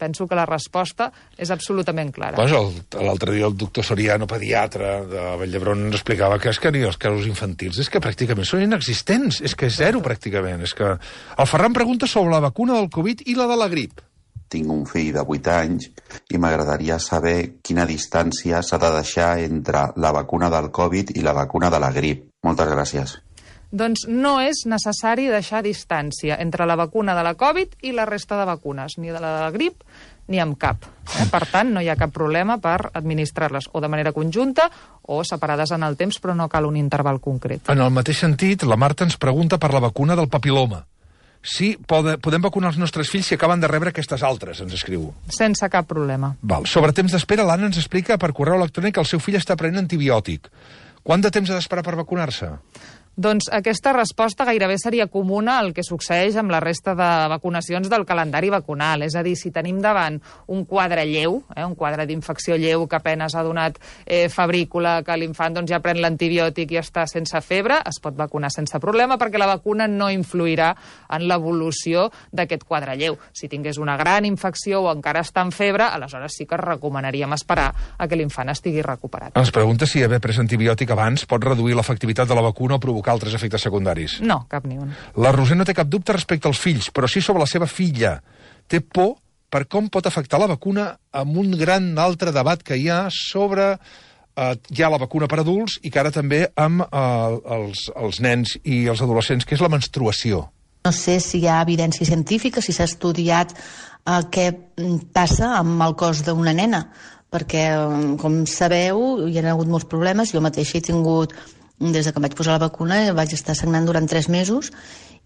penso 0.00 0.26
que 0.26 0.38
la 0.38 0.46
resposta 0.48 1.10
és 1.36 1.52
absolutament 1.52 2.12
clara. 2.16 2.38
Pues 2.40 2.54
L'altre 3.00 3.36
dia 3.36 3.48
el 3.48 3.56
doctor 3.60 3.86
Soriano, 3.86 4.28
pediatre 4.30 4.92
de 5.10 5.24
Vall 5.40 5.54
d'Hebron, 5.54 5.86
ens 5.88 6.00
explicava 6.00 6.40
que 6.40 6.52
és 6.52 6.60
que 6.60 6.72
ni 6.74 6.84
els 6.86 6.98
casos 7.00 7.28
infantils 7.28 7.80
és 7.82 7.90
que 7.92 8.02
pràcticament 8.02 8.48
són 8.48 8.64
inexistents, 8.64 9.42
és 9.44 9.54
que 9.54 9.68
és 9.70 9.80
zero 9.80 10.02
pràcticament. 10.04 10.64
És 10.66 10.76
que... 10.76 10.94
El 11.36 11.50
Ferran 11.50 11.76
pregunta 11.76 12.08
sobre 12.10 12.32
la 12.34 12.44
vacuna 12.44 12.78
del 12.78 12.90
Covid 12.92 13.26
i 13.28 13.36
la 13.38 13.48
de 13.50 13.58
la 13.60 13.68
grip. 13.72 14.00
Tinc 14.50 14.70
un 14.74 14.82
fill 14.90 15.12
de 15.14 15.22
8 15.22 15.52
anys 15.54 15.90
i 16.34 16.38
m'agradaria 16.42 16.98
saber 16.98 17.60
quina 17.62 17.86
distància 17.86 18.64
s'ha 18.66 18.80
de 18.82 18.90
deixar 18.96 19.36
entre 19.44 19.84
la 20.02 20.10
vacuna 20.16 20.50
del 20.50 20.72
Covid 20.74 21.14
i 21.14 21.22
la 21.22 21.36
vacuna 21.36 21.70
de 21.70 21.78
la 21.78 21.92
grip. 21.94 22.26
Moltes 22.42 22.72
gràcies. 22.72 23.20
Doncs 23.70 24.08
no 24.10 24.40
és 24.42 24.64
necessari 24.66 25.28
deixar 25.30 25.62
distància 25.62 26.40
entre 26.42 26.66
la 26.66 26.74
vacuna 26.78 27.14
de 27.14 27.22
la 27.22 27.36
Covid 27.38 27.76
i 27.86 27.92
la 27.94 28.06
resta 28.08 28.38
de 28.40 28.46
vacunes, 28.48 28.98
ni 28.98 29.12
de 29.14 29.20
la 29.20 29.36
de 29.36 29.44
la 29.44 29.52
grip 29.54 29.84
ni 30.30 30.38
amb 30.42 30.56
cap. 30.58 30.86
Eh? 30.86 31.26
Per 31.30 31.42
tant, 31.50 31.70
no 31.74 31.82
hi 31.82 31.90
ha 31.90 31.98
cap 31.98 32.12
problema 32.14 32.58
per 32.62 32.90
administrar-les 32.94 33.70
o 33.72 33.82
de 33.82 33.90
manera 33.90 34.14
conjunta 34.14 34.68
o 35.02 35.22
separades 35.26 35.74
en 35.74 35.86
el 35.86 35.98
temps, 35.98 36.18
però 36.22 36.34
no 36.34 36.48
cal 36.48 36.66
un 36.66 36.78
interval 36.78 37.20
concret. 37.20 37.70
En 37.70 37.82
el 37.82 37.90
mateix 37.94 38.22
sentit, 38.22 38.66
la 38.66 38.78
Marta 38.78 39.06
ens 39.06 39.18
pregunta 39.18 39.58
per 39.58 39.72
la 39.74 39.82
vacuna 39.82 40.16
del 40.18 40.30
papiloma. 40.30 40.84
Si 41.40 41.72
pode, 41.88 42.18
podem 42.20 42.42
vacunar 42.44 42.68
els 42.68 42.78
nostres 42.78 43.08
fills 43.08 43.30
si 43.30 43.34
acaben 43.34 43.62
de 43.62 43.68
rebre 43.70 43.94
aquestes 43.94 44.22
altres, 44.22 44.60
ens 44.60 44.74
escriu. 44.76 45.08
Sense 45.32 45.70
cap 45.72 45.88
problema. 45.88 46.34
Val. 46.42 46.66
Sobre 46.68 46.92
temps 46.92 47.14
d'espera, 47.16 47.46
l'Anna 47.48 47.70
ens 47.70 47.80
explica 47.80 48.18
per 48.20 48.34
correu 48.36 48.60
electrònic 48.60 48.98
que 48.98 49.02
el 49.02 49.08
seu 49.08 49.22
fill 49.24 49.38
està 49.40 49.56
prenent 49.56 49.86
antibiòtic. 49.86 50.50
Quant 51.02 51.22
de 51.24 51.30
temps 51.32 51.48
ha 51.48 51.56
d'esperar 51.56 51.82
per 51.86 51.96
vacunar-se? 51.96 52.50
Doncs 53.16 53.48
aquesta 53.52 53.90
resposta 53.92 54.46
gairebé 54.46 54.76
seria 54.78 55.08
comuna 55.10 55.58
al 55.58 55.72
que 55.74 55.82
succeeix 55.82 56.36
amb 56.38 56.52
la 56.54 56.60
resta 56.62 56.94
de 56.94 57.08
vacunacions 57.28 57.90
del 57.90 58.06
calendari 58.06 58.52
vacunal. 58.54 59.02
És 59.02 59.16
a 59.18 59.24
dir, 59.26 59.34
si 59.36 59.50
tenim 59.50 59.80
davant 59.82 60.20
un 60.46 60.62
quadre 60.64 61.02
lleu, 61.04 61.42
eh, 61.56 61.64
un 61.66 61.74
quadre 61.74 62.06
d'infecció 62.06 62.56
lleu 62.56 62.86
que 62.88 62.96
apenes 62.96 63.34
ha 63.34 63.42
donat 63.42 63.80
eh, 64.06 64.28
febrícula, 64.30 65.02
que 65.02 65.16
l'infant 65.18 65.58
doncs, 65.58 65.72
ja 65.72 65.80
pren 65.82 65.98
l'antibiòtic 66.00 66.70
i 66.70 66.78
està 66.78 67.04
sense 67.10 67.40
febre, 67.42 67.80
es 67.84 67.98
pot 68.00 68.14
vacunar 68.16 68.52
sense 68.54 68.78
problema 68.80 69.18
perquè 69.18 69.42
la 69.42 69.50
vacuna 69.50 69.88
no 69.90 70.08
influirà 70.14 70.70
en 71.10 71.26
l'evolució 71.26 72.06
d'aquest 72.32 72.64
quadre 72.64 72.96
lleu. 72.96 73.18
Si 73.34 73.50
tingués 73.50 73.82
una 73.82 73.98
gran 73.98 74.24
infecció 74.24 74.84
o 74.86 74.90
encara 74.94 75.26
està 75.26 75.42
en 75.42 75.50
febre, 75.50 75.90
aleshores 75.90 76.38
sí 76.38 76.46
que 76.46 76.56
recomanaríem 76.62 77.34
esperar 77.34 77.68
a 77.98 78.08
que 78.08 78.16
l'infant 78.16 78.54
estigui 78.54 78.86
recuperat. 78.86 79.34
Ens 79.36 79.52
pregunta 79.52 79.90
si 79.90 80.06
haver 80.06 80.22
pres 80.22 80.38
antibiòtic 80.40 80.94
abans 80.94 81.26
pot 81.26 81.44
reduir 81.44 81.76
l'efectivitat 81.76 82.30
de 82.30 82.38
la 82.38 82.48
vacuna 82.48 82.78
o 82.78 82.80
provocar 82.80 82.99
altres 83.08 83.32
efectes 83.34 83.64
secundaris. 83.64 84.18
No, 84.20 84.42
cap 84.52 84.68
ni 84.68 84.76
un. 84.76 84.92
La 85.16 85.32
Roser 85.32 85.56
no 85.56 85.64
té 85.64 85.72
cap 85.74 85.88
dubte 85.88 86.12
respecte 86.12 86.50
als 86.50 86.60
fills, 86.60 86.90
però 86.92 87.08
sí 87.08 87.24
sobre 87.24 87.40
la 87.40 87.48
seva 87.48 87.70
filla. 87.70 88.18
Té 88.68 88.82
por 88.84 89.16
per 89.50 89.64
com 89.66 89.88
pot 89.90 90.06
afectar 90.06 90.38
la 90.38 90.48
vacuna 90.50 90.92
amb 91.10 91.40
un 91.42 91.50
gran 91.58 91.90
altre 91.98 92.30
debat 92.32 92.62
que 92.62 92.78
hi 92.78 92.86
ha 92.88 93.08
sobre 93.10 93.72
eh, 93.74 94.54
ja 94.70 94.90
la 94.92 95.00
vacuna 95.02 95.26
per 95.26 95.40
adults 95.42 95.80
i 95.82 95.90
que 95.90 96.00
ara 96.00 96.12
també 96.14 96.44
amb 96.54 96.84
eh, 96.86 97.36
els, 97.56 97.88
els 97.96 98.20
nens 98.22 98.56
i 98.62 98.84
els 98.88 99.02
adolescents, 99.02 99.44
que 99.44 99.56
és 99.58 99.64
la 99.64 99.72
menstruació. 99.72 100.46
No 100.86 100.94
sé 100.96 101.18
si 101.20 101.42
hi 101.42 101.48
ha 101.50 101.60
evidència 101.60 102.06
científica, 102.08 102.62
si 102.64 102.72
s'ha 102.72 102.86
estudiat 102.88 103.52
eh, 103.58 104.20
què 104.32 104.50
passa 105.12 105.56
amb 105.58 105.82
el 105.84 105.96
cos 105.98 106.22
d'una 106.24 106.54
nena, 106.56 106.86
perquè, 107.30 107.66
eh, 107.74 108.02
com 108.22 108.44
sabeu, 108.48 109.26
hi 109.28 109.38
ha 109.40 109.48
hagut 109.52 109.70
molts 109.70 109.90
problemes. 109.90 110.32
Jo 110.32 110.42
mateixa 110.44 110.78
he 110.78 110.86
tingut 110.86 111.34
des 111.80 112.04
de 112.04 112.12
que 112.12 112.20
em 112.20 112.26
vaig 112.28 112.36
posar 112.36 112.58
la 112.58 112.66
vacuna 112.68 113.00
vaig 113.16 113.32
estar 113.32 113.56
sagnant 113.56 113.86
durant 113.88 114.06
tres 114.08 114.28
mesos 114.28 114.70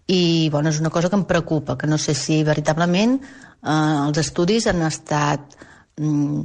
i 0.07 0.49
bueno, 0.53 0.69
és 0.69 0.79
una 0.79 0.93
cosa 0.93 1.09
que 1.09 1.17
em 1.19 1.25
preocupa, 1.27 1.77
que 1.77 1.87
no 1.87 1.97
sé 1.97 2.13
si 2.15 2.43
veritablement 2.47 3.17
eh, 3.19 3.95
els 4.07 4.21
estudis 4.21 4.67
han 4.71 4.83
estat 4.87 5.57
mm, 5.99 6.43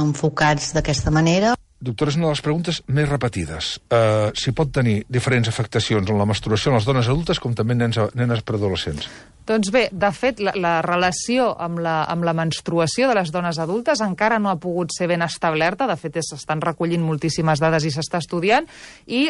enfocats 0.00 0.72
d'aquesta 0.76 1.10
manera. 1.10 1.54
Doctora, 1.80 2.12
és 2.12 2.18
una 2.18 2.28
de 2.28 2.34
les 2.34 2.42
preguntes 2.44 2.82
més 2.92 3.08
repetides. 3.08 3.72
Uh, 3.88 4.28
si 4.36 4.52
pot 4.52 4.68
tenir 4.68 4.98
diferents 5.08 5.48
afectacions 5.48 6.12
en 6.12 6.20
la 6.20 6.28
menstruació 6.28 6.74
en 6.74 6.76
les 6.76 6.88
dones 6.88 7.08
adultes 7.08 7.40
com 7.40 7.56
també 7.56 7.72
en 7.72 7.86
nens, 7.86 8.00
nenes 8.12 8.44
preadolescents. 8.44 9.08
Doncs 9.50 9.70
bé, 9.72 9.88
de 9.90 10.10
fet, 10.14 10.38
la, 10.44 10.52
la 10.54 10.72
relació 10.84 11.48
amb 11.58 11.80
la, 11.82 12.04
amb 12.12 12.22
la 12.22 12.34
menstruació 12.36 13.08
de 13.08 13.16
les 13.16 13.32
dones 13.34 13.58
adultes 13.58 13.98
encara 14.04 14.38
no 14.38 14.50
ha 14.50 14.58
pogut 14.62 14.92
ser 14.94 15.08
ben 15.10 15.24
establerta. 15.24 15.88
De 15.90 15.96
fet, 15.98 16.20
s'estan 16.22 16.60
recollint 16.62 17.02
moltíssimes 17.02 17.58
dades 17.58 17.86
i 17.88 17.90
s'està 17.90 18.20
estudiant. 18.22 18.68
I 19.10 19.24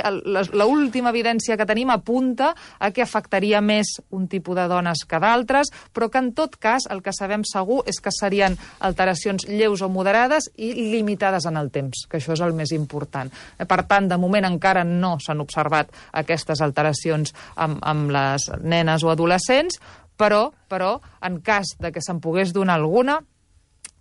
l'última 0.58 1.08
evidència 1.14 1.56
que 1.56 1.64
tenim 1.64 1.88
apunta 1.94 2.50
a 2.78 2.90
que 2.92 3.04
afectaria 3.06 3.62
més 3.64 3.94
un 4.10 4.26
tipus 4.28 4.58
de 4.58 4.66
dones 4.68 5.06
que 5.08 5.22
d'altres, 5.22 5.70
però 5.94 6.10
que 6.10 6.20
en 6.20 6.34
tot 6.36 6.58
cas 6.60 6.90
el 6.90 7.00
que 7.06 7.14
sabem 7.16 7.46
segur 7.48 7.80
és 7.88 8.02
que 8.02 8.12
serien 8.12 8.58
alteracions 8.90 9.48
lleus 9.48 9.80
o 9.80 9.88
moderades 9.88 10.50
i 10.58 10.74
limitades 10.74 11.48
en 11.48 11.56
el 11.56 11.72
temps, 11.72 12.04
que 12.10 12.20
això 12.20 12.34
és 12.36 12.39
el 12.44 12.54
més 12.56 12.74
important. 12.76 13.30
Per 13.58 13.80
tant, 13.90 14.08
de 14.10 14.18
moment 14.20 14.46
encara 14.48 14.84
no 14.84 15.16
s'han 15.20 15.42
observat 15.42 15.90
aquestes 16.12 16.62
alteracions 16.64 17.34
amb, 17.56 17.80
amb 17.82 18.12
les 18.14 18.50
nenes 18.62 19.04
o 19.04 19.12
adolescents, 19.12 19.80
però, 20.20 20.50
però 20.68 20.98
en 21.24 21.40
cas 21.44 21.76
de 21.80 21.92
que 21.92 22.02
se'n 22.04 22.20
pogués 22.20 22.52
donar 22.52 22.76
alguna, 22.76 23.20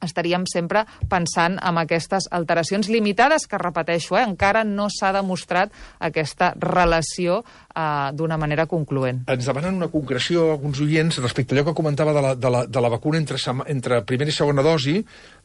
estaríem 0.03 0.45
sempre 0.47 0.85
pensant 1.11 1.57
en 1.59 1.79
aquestes 1.81 2.29
alteracions 2.31 2.89
limitades 2.91 3.45
que, 3.49 3.59
repeteixo, 3.59 4.17
eh, 4.17 4.23
encara 4.23 4.63
no 4.63 4.87
s'ha 4.91 5.11
demostrat 5.15 5.73
aquesta 5.99 6.53
relació 6.59 7.41
eh, 7.41 8.11
d'una 8.15 8.39
manera 8.39 8.67
concloent. 8.71 9.25
Ens 9.27 9.49
demanen 9.49 9.79
una 9.81 9.91
concreció 9.91 10.49
alguns 10.53 10.81
oients 10.85 11.19
respecte 11.23 11.55
a 11.55 11.59
allò 11.59 11.69
que 11.69 11.77
comentava 11.77 12.15
de 12.15 12.23
la, 12.23 12.33
de 12.35 12.53
la, 12.55 12.65
de 12.65 12.81
la 12.81 12.91
vacuna 12.95 13.19
entre, 13.19 13.39
entre 13.67 14.03
primera 14.07 14.31
i 14.31 14.35
segona 14.35 14.65
dosi. 14.65 14.99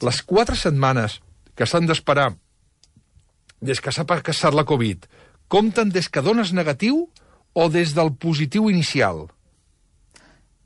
Les 0.06 0.22
quatre 0.22 0.56
setmanes 0.58 1.20
que 1.54 1.66
s'han 1.66 1.86
d'esperar 1.90 2.32
des 3.60 3.80
que 3.80 3.92
s'ha 3.92 4.06
passat 4.06 4.54
la 4.54 4.64
Covid, 4.64 5.06
compten 5.48 5.90
des 5.90 6.08
que 6.08 6.22
dones 6.22 6.52
negatiu 6.52 7.08
o 7.54 7.68
des 7.70 7.94
del 7.94 8.14
positiu 8.18 8.70
inicial? 8.70 9.28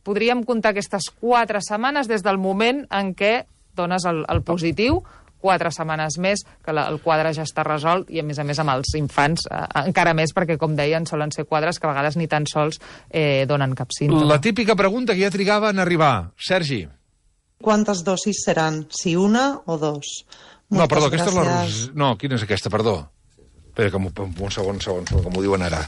podríem 0.09 0.43
comptar 0.49 0.73
aquestes 0.73 1.11
quatre 1.21 1.61
setmanes 1.65 2.09
des 2.09 2.25
del 2.25 2.41
moment 2.41 2.85
en 2.95 3.13
què 3.17 3.45
dones 3.77 4.07
el, 4.09 4.25
el 4.33 4.41
positiu, 4.43 5.03
quatre 5.39 5.71
setmanes 5.71 6.17
més, 6.19 6.43
que 6.65 6.75
la, 6.75 6.89
el 6.91 6.99
quadre 7.05 7.31
ja 7.37 7.45
està 7.47 7.63
resolt, 7.67 8.09
i 8.11 8.19
a 8.19 8.25
més 8.27 8.41
a 8.41 8.47
més 8.47 8.59
amb 8.59 8.73
els 8.75 8.95
infants 8.99 9.47
eh, 9.47 9.61
encara 9.85 10.17
més, 10.19 10.33
perquè 10.35 10.57
com 10.59 10.75
deien, 10.79 11.07
solen 11.07 11.31
ser 11.35 11.47
quadres 11.47 11.79
que 11.79 11.87
a 11.87 11.93
vegades 11.93 12.19
ni 12.19 12.27
tan 12.27 12.49
sols 12.51 12.81
eh, 13.11 13.45
donen 13.47 13.77
cap 13.79 13.95
símptoma. 13.95 14.27
La 14.33 14.41
típica 14.43 14.75
pregunta 14.79 15.15
que 15.15 15.23
ja 15.23 15.35
trigava 15.35 15.71
en 15.71 15.85
arribar. 15.85 16.33
Sergi. 16.41 16.87
Quantes 17.63 18.03
dosis 18.07 18.43
seran? 18.47 18.87
Si 18.91 19.15
una 19.19 19.61
o 19.67 19.79
dos? 19.79 20.25
Moltes 20.69 20.83
no, 20.83 20.89
perdó, 20.93 21.07
aquesta 21.09 21.33
gràcies. 21.33 21.73
és 21.73 21.89
la... 21.89 21.95
No, 22.03 22.13
quina 22.21 22.37
és 22.37 22.45
aquesta, 22.45 22.71
perdó? 22.73 22.99
Espera, 23.69 23.91
que 23.91 23.97
un 23.97 24.09
segon, 24.13 24.35
un 24.45 24.53
segon, 24.53 24.81
segon, 24.83 25.25
com 25.25 25.37
ho 25.39 25.45
diuen 25.45 25.63
ara. 25.65 25.81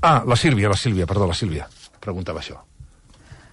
Ah, 0.00 0.22
la 0.26 0.36
Sílvia, 0.36 0.70
la 0.70 0.78
Sílvia, 0.78 1.06
perdó, 1.06 1.26
la 1.28 1.36
Sílvia 1.36 1.66
preguntava 2.00 2.40
això. 2.40 2.58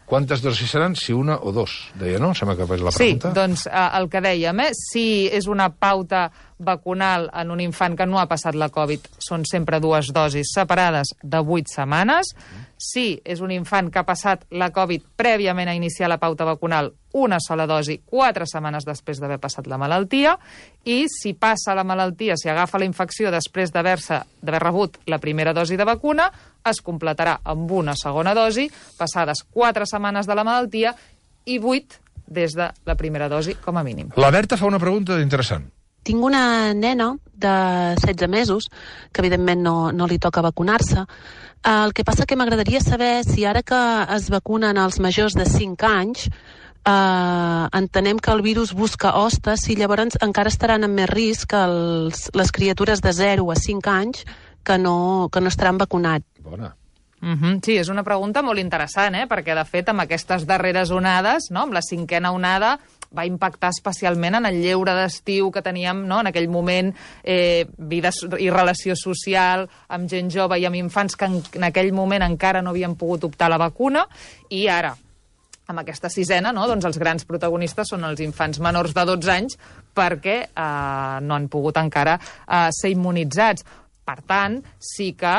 Quantes 0.07 0.39
dosis 0.39 0.71
seran? 0.71 0.95
Si 0.95 1.11
una 1.11 1.35
o 1.43 1.51
dos, 1.51 1.73
deia, 1.99 2.19
no? 2.23 2.31
Sembla 2.31 2.55
que 2.55 2.63
és 2.63 2.83
la 2.85 2.93
pregunta. 2.95 3.31
Sí, 3.31 3.35
doncs 3.35 3.65
eh, 3.67 3.87
el 3.99 4.07
que 4.07 4.21
dèiem, 4.23 4.61
eh? 4.63 4.69
si 4.71 5.03
és 5.35 5.49
una 5.51 5.67
pauta 5.67 6.29
vacunal 6.57 7.29
en 7.33 7.51
un 7.51 7.59
infant 7.61 7.95
que 7.97 8.05
no 8.05 8.19
ha 8.19 8.27
passat 8.27 8.55
la 8.57 8.69
Covid 8.73 9.05
són 9.21 9.43
sempre 9.45 9.79
dues 9.79 10.09
dosis 10.13 10.53
separades 10.55 11.13
de 11.21 11.39
8 11.39 11.73
setmanes. 11.75 12.33
Si 12.77 13.19
és 13.25 13.41
un 13.41 13.51
infant 13.53 13.91
que 13.93 14.01
ha 14.01 14.05
passat 14.05 14.45
la 14.51 14.71
Covid 14.73 15.05
prèviament 15.17 15.69
a 15.69 15.75
iniciar 15.77 16.09
la 16.09 16.19
pauta 16.21 16.45
vacunal, 16.45 16.91
una 17.17 17.39
sola 17.41 17.65
dosi 17.69 17.99
4 18.05 18.45
setmanes 18.49 18.85
després 18.85 19.21
d'haver 19.21 19.39
passat 19.41 19.67
la 19.69 19.77
malaltia. 19.77 20.37
I 20.85 21.05
si 21.09 21.33
passa 21.33 21.75
la 21.77 21.85
malaltia, 21.85 22.37
si 22.37 22.49
agafa 22.49 22.81
la 22.81 22.89
infecció 22.89 23.31
després 23.33 23.73
d'haver 23.73 23.99
rebut 24.57 24.97
la 25.05 25.21
primera 25.21 25.53
dosi 25.53 25.77
de 25.77 25.85
vacuna, 25.85 26.31
es 26.65 26.81
completarà 26.81 27.39
amb 27.43 27.71
una 27.71 27.95
segona 27.95 28.33
dosi, 28.37 28.69
passades 28.97 29.45
4 29.53 29.85
setmanes 29.85 30.27
de 30.27 30.35
la 30.35 30.43
malaltia 30.43 30.93
i 31.45 31.59
8 31.59 32.03
des 32.27 32.51
de 32.53 32.67
la 32.85 32.95
primera 32.99 33.29
dosi, 33.29 33.55
com 33.55 33.77
a 33.77 33.83
mínim. 33.83 34.09
La 34.19 34.29
Berta 34.31 34.57
fa 34.57 34.67
una 34.67 34.79
pregunta 34.79 35.15
interessant. 35.21 35.69
Tinc 36.07 36.23
una 36.23 36.73
nena 36.73 37.11
de 37.33 37.55
16 37.99 38.29
mesos, 38.31 38.69
que 39.11 39.21
evidentment 39.21 39.61
no, 39.61 39.91
no 39.91 40.07
li 40.07 40.19
toca 40.23 40.45
vacunar-se. 40.45 41.03
El 41.67 41.91
que 41.93 42.05
passa 42.07 42.25
que 42.25 42.37
m'agradaria 42.39 42.79
saber 42.79 43.25
si 43.27 43.43
ara 43.43 43.63
que 43.65 43.79
es 44.15 44.29
vacunen 44.31 44.79
els 44.79 45.01
majors 45.03 45.35
de 45.35 45.43
5 45.49 45.89
anys, 45.89 46.29
eh, 46.87 47.67
entenem 47.81 48.23
que 48.23 48.31
el 48.31 48.41
virus 48.45 48.73
busca 48.73 49.17
hostes, 49.19 49.65
si 49.65 49.75
llavors 49.75 50.15
encara 50.23 50.53
estaran 50.53 50.87
en 50.87 50.95
més 50.95 51.11
risc 51.11 51.51
que 51.51 51.63
els, 51.67 52.29
les 52.33 52.55
criatures 52.55 53.03
de 53.03 53.13
0 53.13 53.51
a 53.51 53.59
5 53.59 53.91
anys 53.91 54.23
que 54.63 54.77
no, 54.77 55.29
que 55.31 55.41
no 55.41 55.51
estaran 55.51 55.77
vacunats. 55.77 56.25
Bona. 56.43 56.75
Mm 57.19 57.33
-hmm. 57.33 57.65
Sí, 57.65 57.77
és 57.77 57.89
una 57.89 58.03
pregunta 58.03 58.43
molt 58.43 58.59
interessant, 58.59 59.15
eh? 59.15 59.27
perquè 59.27 59.55
de 59.55 59.65
fet 59.65 59.89
amb 59.89 60.01
aquestes 60.01 60.45
darreres 60.45 60.91
onades, 60.91 61.49
no? 61.49 61.61
amb 61.61 61.73
la 61.73 61.81
cinquena 61.81 62.31
onada, 62.31 62.79
va 63.15 63.25
impactar 63.27 63.71
especialment 63.73 64.39
en 64.39 64.47
el 64.49 64.59
lleure 64.61 64.93
d'estiu 64.97 65.51
que 65.51 65.63
teníem 65.65 66.05
no? 66.07 66.19
en 66.21 66.31
aquell 66.31 66.49
moment, 66.51 66.93
eh, 67.23 67.65
vida 67.77 68.11
i 68.39 68.49
relació 68.51 68.95
social 68.99 69.67
amb 69.93 70.09
gent 70.11 70.31
jove 70.33 70.59
i 70.59 70.67
amb 70.67 70.79
infants 70.79 71.15
que 71.15 71.29
en, 71.29 71.41
en 71.59 71.67
aquell 71.69 71.93
moment 71.93 72.25
encara 72.25 72.61
no 72.61 72.71
havien 72.71 72.95
pogut 72.95 73.27
optar 73.27 73.51
la 73.51 73.59
vacuna, 73.61 74.05
i 74.49 74.67
ara, 74.71 74.93
amb 75.67 75.83
aquesta 75.83 76.09
sisena, 76.09 76.53
no? 76.55 76.67
doncs 76.67 76.87
els 76.87 76.99
grans 76.99 77.27
protagonistes 77.27 77.91
són 77.91 78.05
els 78.07 78.21
infants 78.23 78.61
menors 78.63 78.95
de 78.95 79.03
12 79.07 79.33
anys 79.33 79.57
perquè 79.97 80.37
eh, 80.47 81.17
no 81.23 81.35
han 81.35 81.49
pogut 81.51 81.77
encara 81.81 82.17
eh, 82.17 82.69
ser 82.71 82.93
immunitzats. 82.93 83.65
Per 84.07 84.21
tant, 84.23 84.61
sí 84.79 85.11
que 85.19 85.33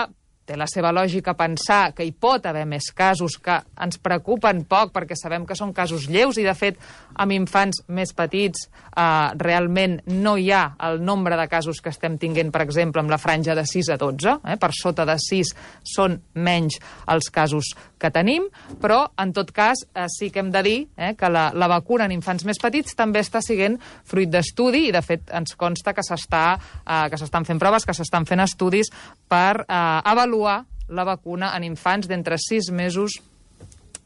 té 0.49 0.57
la 0.57 0.67
seva 0.71 0.91
lògica 0.97 1.37
pensar 1.37 1.93
que 1.97 2.07
hi 2.07 2.15
pot 2.17 2.47
haver 2.49 2.65
més 2.69 2.89
casos 2.97 3.37
que 3.43 3.59
ens 3.85 4.01
preocupen 4.01 4.65
poc 4.69 4.95
perquè 4.95 5.17
sabem 5.19 5.45
que 5.47 5.57
són 5.59 5.75
casos 5.77 6.09
lleus 6.09 6.41
i, 6.41 6.47
de 6.47 6.55
fet, 6.57 6.79
amb 7.21 7.37
infants 7.37 7.83
més 7.93 8.15
petits 8.17 8.65
eh, 8.67 9.29
realment 9.41 9.99
no 10.25 10.37
hi 10.41 10.49
ha 10.55 10.65
el 10.89 11.03
nombre 11.05 11.37
de 11.37 11.49
casos 11.51 11.83
que 11.85 11.93
estem 11.93 12.17
tinguent, 12.21 12.53
per 12.55 12.65
exemple, 12.65 13.03
amb 13.05 13.13
la 13.13 13.21
franja 13.21 13.57
de 13.59 13.67
6 13.69 13.93
a 13.93 13.99
12. 14.01 14.39
Eh? 14.49 14.57
Per 14.61 14.73
sota 14.77 15.05
de 15.09 15.19
6 15.21 15.55
són 15.97 16.17
menys 16.35 16.81
els 17.13 17.29
casos 17.35 17.75
que 18.01 18.11
tenim, 18.15 18.49
però, 18.83 19.05
en 19.19 19.33
tot 19.37 19.53
cas, 19.55 19.85
eh, 19.95 20.07
sí 20.13 20.31
que 20.31 20.43
hem 20.43 20.53
de 20.55 20.63
dir 20.65 20.79
eh, 20.97 21.15
que 21.19 21.31
la, 21.31 21.49
la 21.55 21.69
vacuna 21.71 22.07
en 22.09 22.15
infants 22.15 22.47
més 22.49 22.61
petits 22.63 22.97
també 22.99 23.23
està 23.25 23.43
siguent 23.45 23.79
fruit 24.09 24.31
d'estudi 24.31 24.87
i, 24.89 24.95
de 24.95 25.03
fet, 25.05 25.29
ens 25.35 25.57
consta 25.59 25.95
que 25.97 26.05
s'estan 26.07 26.61
eh, 26.87 27.47
fent 27.49 27.61
proves, 27.61 27.87
que 27.87 27.97
s'estan 27.97 28.27
fent 28.29 28.45
estudis 28.45 28.93
per 29.29 29.65
eh, 29.65 29.81
avaluar 30.13 30.63
la 30.89 31.05
vacuna 31.05 31.53
en 31.57 31.67
infants 31.67 32.09
d'entre 32.09 32.39
6 32.41 32.71
mesos 32.73 33.19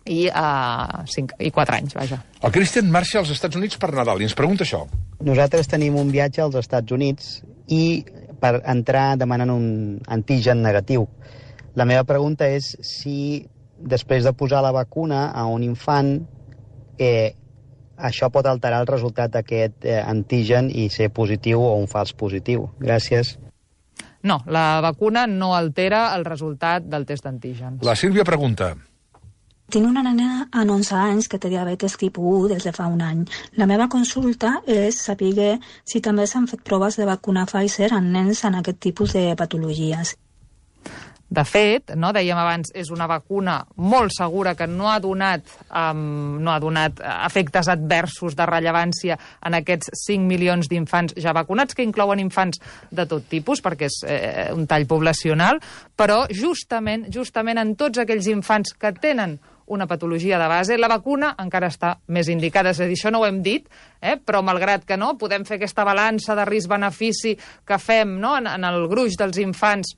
i, 0.05 0.27
uh, 0.27 1.05
5, 1.07 1.37
i 1.39 1.51
4 1.55 1.77
anys, 1.77 1.95
vaja. 1.95 2.19
El 2.43 2.53
Christian 2.55 2.91
marxa 2.91 3.21
als 3.21 3.31
Estats 3.31 3.59
Units 3.59 3.79
per 3.79 3.93
Nadal 3.95 4.23
i 4.23 4.27
ens 4.27 4.35
pregunta 4.39 4.67
això. 4.67 4.83
Nosaltres 5.23 5.71
tenim 5.71 5.97
un 6.01 6.11
viatge 6.11 6.43
als 6.43 6.59
Estats 6.59 6.95
Units 6.95 7.37
i 7.71 8.03
per 8.43 8.57
entrar 8.67 9.13
demanant 9.21 9.53
un 9.55 9.67
antigen 10.11 10.63
negatiu. 10.65 11.07
La 11.79 11.87
meva 11.89 12.03
pregunta 12.05 12.49
és 12.51 12.75
si 12.85 13.47
després 13.83 14.25
de 14.25 14.33
posar 14.33 14.63
la 14.63 14.73
vacuna 14.73 15.29
a 15.31 15.47
un 15.51 15.63
infant 15.67 16.15
eh, 16.99 17.33
això 17.97 18.31
pot 18.35 18.47
alterar 18.47 18.83
el 18.83 18.91
resultat 18.91 19.33
d'aquest 19.37 19.87
eh, 19.87 20.01
antigen 20.01 20.71
i 20.71 20.89
ser 20.91 21.11
positiu 21.15 21.63
o 21.63 21.75
un 21.79 21.89
fals 21.91 22.13
positiu. 22.13 22.69
Gràcies. 22.81 23.37
No, 24.23 24.41
la 24.47 24.81
vacuna 24.83 25.27
no 25.27 25.53
altera 25.55 26.13
el 26.17 26.25
resultat 26.25 26.87
del 26.87 27.07
test 27.07 27.27
d'antígens. 27.27 27.83
La 27.83 27.97
Sílvia 27.99 28.25
pregunta. 28.25 28.73
Tinc 29.73 29.87
una 29.89 30.03
nena 30.05 30.49
a 30.53 30.63
11 30.69 30.95
anys 31.01 31.29
que 31.33 31.39
té 31.41 31.49
diabetes 31.49 31.97
tipus 31.97 32.27
1 32.45 32.49
des 32.53 32.67
de 32.69 32.73
fa 32.77 32.87
un 32.93 33.01
any. 33.03 33.23
La 33.57 33.67
meva 33.67 33.89
consulta 33.89 34.59
és 34.67 34.99
saber 35.01 35.59
si 35.85 36.03
també 36.05 36.27
s'han 36.27 36.47
fet 36.51 36.61
proves 36.63 36.99
de 37.01 37.07
vacuna 37.09 37.47
Pfizer 37.47 37.89
en 37.97 38.13
nens 38.13 38.45
en 38.45 38.59
aquest 38.59 38.79
tipus 38.79 39.15
de 39.17 39.33
patologies. 39.39 40.17
De 41.33 41.45
fet, 41.49 41.95
no, 41.97 42.11
dèiem 42.13 42.37
abans, 42.37 42.73
és 42.77 42.91
una 42.93 43.07
vacuna 43.09 43.55
molt 43.81 44.13
segura 44.13 44.53
que 44.59 44.67
no 44.69 44.91
ha 44.91 44.99
donat, 45.01 45.47
um, 45.71 46.37
no 46.45 46.53
ha 46.53 46.59
donat 46.61 46.99
efectes 47.01 47.71
adversos 47.73 48.37
de 48.37 48.47
rellevància 48.51 49.17
en 49.49 49.57
aquests 49.57 49.95
5 50.03 50.29
milions 50.29 50.69
d'infants 50.69 51.17
ja 51.17 51.33
vacunats, 51.33 51.73
que 51.79 51.87
inclouen 51.87 52.21
infants 52.21 52.61
de 52.91 53.07
tot 53.09 53.25
tipus, 53.33 53.63
perquè 53.65 53.89
és 53.89 53.97
eh, 54.05 54.51
un 54.53 54.67
tall 54.69 54.85
poblacional, 54.91 55.63
però 55.97 56.27
justament, 56.29 57.09
justament 57.15 57.63
en 57.63 57.73
tots 57.81 58.03
aquells 58.03 58.29
infants 58.29 58.77
que 58.77 58.93
tenen 59.01 59.39
una 59.73 59.87
patologia 59.89 60.39
de 60.39 60.51
base, 60.53 60.77
la 60.77 60.91
vacuna 60.91 61.33
encara 61.41 61.71
està 61.73 61.95
més 62.13 62.29
indicada. 62.29 62.75
És 62.75 62.83
a 62.83 62.91
dir, 62.91 62.99
això 62.99 63.13
no 63.15 63.23
ho 63.23 63.27
hem 63.27 63.41
dit, 63.41 63.71
eh? 64.03 64.19
però 64.21 64.43
malgrat 64.45 64.85
que 64.85 65.01
no, 65.01 65.15
podem 65.17 65.47
fer 65.49 65.57
aquesta 65.57 65.87
balança 65.89 66.37
de 66.37 66.45
risc-benefici 66.45 67.39
que 67.65 67.81
fem 67.81 68.19
no? 68.21 68.37
en, 68.37 68.51
en 68.53 68.69
el 68.69 68.85
gruix 68.91 69.17
dels 69.17 69.41
infants 69.41 69.97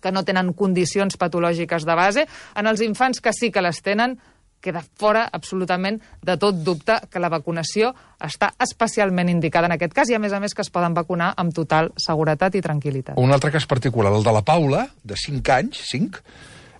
que 0.00 0.12
no 0.12 0.24
tenen 0.24 0.52
condicions 0.56 1.16
patològiques 1.18 1.86
de 1.86 1.94
base. 1.98 2.26
En 2.56 2.66
els 2.66 2.82
infants 2.84 3.20
que 3.20 3.32
sí 3.32 3.50
que 3.50 3.64
les 3.64 3.82
tenen, 3.82 4.18
queda 4.60 4.82
fora 4.98 5.28
absolutament 5.32 6.00
de 6.22 6.36
tot 6.36 6.56
dubte 6.66 6.98
que 7.10 7.22
la 7.22 7.30
vacunació 7.30 7.92
està 8.24 8.50
especialment 8.62 9.30
indicada 9.30 9.70
en 9.70 9.76
aquest 9.76 9.94
cas 9.94 10.10
i, 10.10 10.16
a 10.16 10.22
més 10.22 10.34
a 10.34 10.40
més, 10.42 10.54
que 10.54 10.64
es 10.64 10.72
poden 10.74 10.96
vacunar 10.96 11.32
amb 11.38 11.54
total 11.54 11.92
seguretat 11.96 12.58
i 12.58 12.62
tranquil·litat. 12.64 13.18
Un 13.18 13.34
altre 13.34 13.52
cas 13.54 13.68
particular, 13.70 14.12
el 14.14 14.26
de 14.26 14.34
la 14.34 14.42
Paula, 14.42 14.88
de 15.04 15.18
5 15.18 15.54
anys, 15.54 15.82
5, 15.92 16.22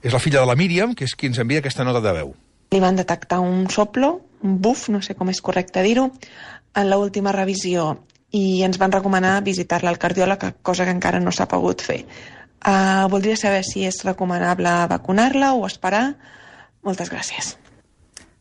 és 0.03 0.15
la 0.15 0.23
filla 0.23 0.43
de 0.43 0.51
la 0.51 0.59
Míriam, 0.59 0.95
que 0.95 1.07
és 1.07 1.15
qui 1.15 1.31
ens 1.31 1.39
envia 1.43 1.63
aquesta 1.63 1.87
nota 1.87 2.03
de 2.05 2.15
veu. 2.21 2.35
Li 2.75 2.83
van 2.83 2.99
detectar 2.99 3.41
un 3.41 3.67
soplo, 3.73 4.19
un 4.45 4.59
buf, 4.63 4.89
no 4.93 5.01
sé 5.03 5.17
com 5.19 5.31
és 5.33 5.41
correcte 5.43 5.83
dir-ho, 5.87 6.11
en 6.79 6.91
l'última 6.91 7.33
revisió 7.35 7.95
i 8.37 8.61
ens 8.67 8.77
van 8.77 8.93
recomanar 8.93 9.39
visitar-la 9.45 9.89
al 9.89 9.99
cardiòleg, 9.99 10.51
cosa 10.63 10.85
que 10.85 10.93
encara 10.93 11.21
no 11.23 11.33
s'ha 11.33 11.49
pogut 11.49 11.81
fer. 11.81 12.03
Uh, 12.59 13.07
voldria 13.13 13.39
saber 13.39 13.63
si 13.63 13.87
és 13.87 14.03
recomanable 14.07 14.73
vacunar-la 14.91 15.55
o 15.55 15.65
esperar. 15.69 16.17
Moltes 16.83 17.11
gràcies. 17.13 17.57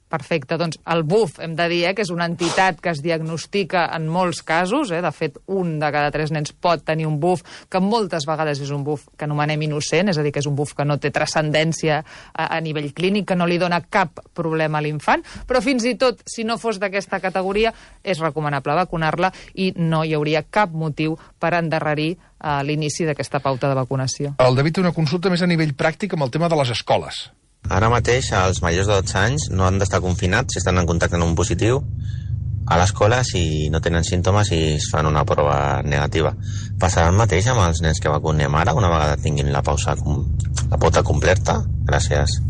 Perfecte, 0.08 0.56
doncs 0.56 0.78
el 0.88 1.02
BUF, 1.04 1.42
hem 1.44 1.52
de 1.60 1.66
dir 1.68 1.82
eh, 1.90 1.92
que 1.92 2.06
és 2.06 2.12
una 2.14 2.26
entitat 2.30 2.78
que 2.80 2.94
es 2.94 3.02
diagnostica 3.04 3.82
en 3.92 4.06
molts 4.08 4.40
casos, 4.48 4.94
eh, 4.96 5.02
de 5.04 5.12
fet 5.12 5.36
un 5.52 5.74
de 5.82 5.90
cada 5.92 6.14
tres 6.16 6.32
nens 6.32 6.54
pot 6.56 6.86
tenir 6.88 7.10
un 7.10 7.18
BUF, 7.20 7.44
que 7.68 7.82
moltes 7.84 8.24
vegades 8.30 8.62
és 8.64 8.72
un 8.72 8.86
BUF 8.88 9.04
que 9.20 9.28
anomenem 9.28 9.66
innocent, 9.68 10.08
és 10.08 10.18
a 10.18 10.24
dir, 10.24 10.32
que 10.32 10.40
és 10.40 10.48
un 10.48 10.56
BUF 10.56 10.78
que 10.78 10.86
no 10.88 10.96
té 10.96 11.12
transcendència 11.12 12.00
a, 12.00 12.46
a 12.48 12.62
nivell 12.64 12.94
clínic, 12.96 13.28
que 13.28 13.36
no 13.36 13.50
li 13.52 13.60
dona 13.60 13.82
cap 13.84 14.24
problema 14.32 14.80
a 14.80 14.86
l'infant, 14.86 15.26
però 15.50 15.60
fins 15.66 15.84
i 15.84 15.98
tot, 16.00 16.24
si 16.24 16.48
no 16.48 16.56
fos 16.56 16.80
d'aquesta 16.80 17.20
categoria, 17.20 17.76
és 18.00 18.24
recomanable 18.24 18.80
vacunar-la 18.80 19.34
i 19.60 19.74
no 19.76 20.06
hi 20.08 20.16
hauria 20.16 20.46
cap 20.48 20.72
motiu 20.72 21.20
per 21.36 21.52
endarrerir 21.60 22.14
eh, 22.44 22.62
l'inici 22.64 23.08
d'aquesta 23.08 23.42
pauta 23.44 23.70
de 23.70 23.78
vacunació. 23.78 24.36
El 24.44 24.56
David 24.56 24.78
té 24.78 24.84
una 24.86 24.96
consulta 24.96 25.32
més 25.34 25.42
a 25.42 25.50
nivell 25.50 25.76
pràctic 25.78 26.14
amb 26.16 26.28
el 26.28 26.34
tema 26.34 26.50
de 26.50 26.60
les 26.60 26.74
escoles. 26.76 27.28
Ara 27.74 27.90
mateix 27.92 28.32
els 28.38 28.62
majors 28.64 28.88
de 28.88 29.02
12 29.02 29.18
anys 29.20 29.50
no 29.52 29.66
han 29.68 29.80
d'estar 29.82 30.00
confinats 30.04 30.56
si 30.56 30.62
estan 30.62 30.78
en 30.80 30.88
contacte 30.88 31.18
amb 31.20 31.28
un 31.28 31.36
positiu 31.36 31.82
a 32.68 32.78
l'escola 32.80 33.22
si 33.24 33.70
no 33.72 33.80
tenen 33.84 34.04
símptomes 34.04 34.52
i 34.52 34.60
es 34.76 34.90
fan 34.92 35.08
una 35.08 35.24
prova 35.28 35.82
negativa. 35.84 36.34
Passarà 36.80 37.08
el 37.12 37.20
mateix 37.20 37.48
amb 37.48 37.64
els 37.64 37.82
nens 37.84 38.04
que 38.04 38.12
vacunem 38.12 38.60
ara 38.60 38.76
una 38.76 38.92
vegada 38.92 39.20
tinguin 39.24 39.54
la 39.56 39.64
pausa 39.64 39.96
la 39.96 40.78
pauta 40.78 41.04
completa? 41.04 41.62
Gràcies. 41.88 42.42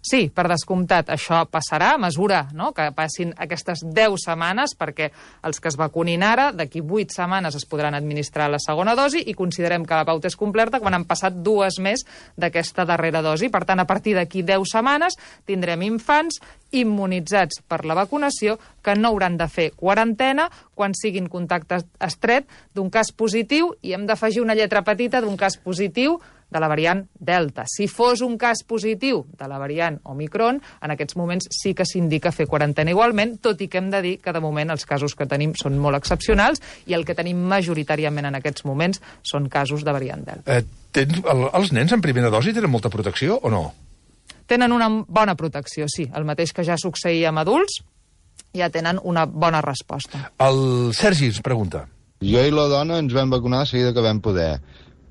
Sí, 0.00 0.30
per 0.32 0.46
descomptat, 0.48 1.10
això 1.12 1.42
passarà 1.52 1.90
a 1.92 1.98
mesura 2.00 2.46
no? 2.56 2.70
que 2.72 2.86
passin 2.96 3.34
aquestes 3.36 3.82
10 3.84 4.22
setmanes, 4.22 4.72
perquè 4.80 5.10
els 5.44 5.60
que 5.60 5.68
es 5.68 5.76
vacunin 5.76 6.24
ara, 6.24 6.46
d'aquí 6.56 6.80
8 6.80 7.12
setmanes 7.18 7.58
es 7.58 7.66
podran 7.68 7.94
administrar 7.98 8.48
la 8.48 8.62
segona 8.64 8.94
dosi 8.96 9.20
i 9.28 9.36
considerem 9.36 9.84
que 9.84 9.98
la 10.00 10.06
pauta 10.08 10.30
és 10.32 10.38
completa 10.40 10.80
quan 10.80 10.96
han 10.96 11.04
passat 11.04 11.36
dues 11.44 11.76
més 11.84 12.06
d'aquesta 12.40 12.88
darrera 12.88 13.20
dosi. 13.20 13.52
Per 13.52 13.66
tant, 13.68 13.84
a 13.84 13.86
partir 13.86 14.16
d'aquí 14.16 14.40
10 14.40 14.72
setmanes 14.72 15.20
tindrem 15.44 15.84
infants 15.84 16.40
immunitzats 16.72 17.60
per 17.68 17.84
la 17.84 17.98
vacunació 17.98 18.56
que 18.80 18.96
no 18.96 19.12
hauran 19.12 19.36
de 19.36 19.50
fer 19.52 19.70
quarantena 19.76 20.48
quan 20.74 20.96
siguin 20.96 21.28
contacte 21.28 21.82
estret 22.00 22.48
d'un 22.72 22.88
cas 22.88 23.12
positiu 23.12 23.74
i 23.82 23.92
hem 23.92 24.08
d'afegir 24.08 24.40
una 24.40 24.56
lletra 24.56 24.80
petita 24.86 25.20
d'un 25.20 25.36
cas 25.36 25.60
positiu 25.60 26.16
de 26.50 26.60
la 26.60 26.68
variant 26.68 27.04
Delta. 27.14 27.64
Si 27.70 27.86
fos 27.88 28.20
un 28.26 28.36
cas 28.38 28.62
positiu 28.66 29.24
de 29.38 29.48
la 29.48 29.58
variant 29.58 29.98
Omicron, 30.10 30.60
en 30.82 30.94
aquests 30.94 31.16
moments 31.16 31.48
sí 31.54 31.74
que 31.74 31.86
s'indica 31.86 32.32
fer 32.34 32.48
quarantena 32.50 32.92
igualment, 32.92 33.38
tot 33.42 33.60
i 33.60 33.68
que 33.70 33.78
hem 33.80 33.90
de 33.92 34.02
dir 34.02 34.16
que 34.22 34.34
de 34.34 34.42
moment 34.42 34.74
els 34.74 34.86
casos 34.86 35.14
que 35.14 35.28
tenim 35.30 35.54
són 35.58 35.78
molt 35.78 36.00
excepcionals 36.00 36.62
i 36.86 36.96
el 36.98 37.06
que 37.06 37.16
tenim 37.18 37.40
majoritàriament 37.50 38.30
en 38.30 38.40
aquests 38.40 38.66
moments 38.68 39.02
són 39.22 39.48
casos 39.48 39.84
de 39.86 39.94
variant 39.94 40.26
Delta. 40.26 40.58
Eh, 40.58 40.90
tens, 40.92 41.22
el, 41.22 41.46
els 41.54 41.72
nens 41.76 41.94
en 41.94 42.02
primera 42.02 42.32
dosi 42.32 42.54
tenen 42.56 42.70
molta 42.72 42.90
protecció 42.90 43.38
o 43.38 43.52
no? 43.52 43.64
Tenen 44.50 44.72
una 44.74 44.88
bona 45.06 45.36
protecció, 45.38 45.86
sí. 45.86 46.08
El 46.10 46.26
mateix 46.26 46.52
que 46.52 46.66
ja 46.66 46.74
succeïa 46.74 47.30
amb 47.30 47.44
adults, 47.44 47.84
ja 48.56 48.70
tenen 48.70 48.98
una 49.02 49.24
bona 49.26 49.60
resposta. 49.62 50.30
El 50.42 50.90
Sergi 50.96 51.30
ens 51.30 51.40
pregunta. 51.44 51.84
Jo 52.20 52.42
i 52.44 52.52
la 52.52 52.66
dona 52.68 52.98
ens 53.00 53.14
vam 53.16 53.30
vacunar 53.32 53.62
a 53.62 53.68
seguida 53.68 53.94
que 53.96 54.02
vam 54.04 54.20
poder 54.20 54.58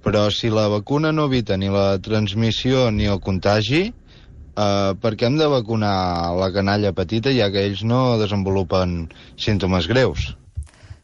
però 0.04 0.30
si 0.32 0.50
la 0.50 0.68
vacuna 0.72 1.12
no 1.12 1.28
evita 1.30 1.58
ni 1.58 1.70
la 1.70 1.98
transmissió 2.00 2.90
ni 2.92 3.08
el 3.10 3.20
contagi, 3.20 3.88
eh, 3.90 4.92
per 5.02 5.14
què 5.16 5.28
hem 5.28 5.38
de 5.40 5.50
vacunar 5.52 6.36
la 6.40 6.52
canalla 6.56 6.94
petita 6.96 7.34
ja 7.36 7.52
que 7.52 7.66
ells 7.68 7.84
no 7.84 8.18
desenvolupen 8.22 9.10
símptomes 9.38 9.90
greus? 9.92 10.34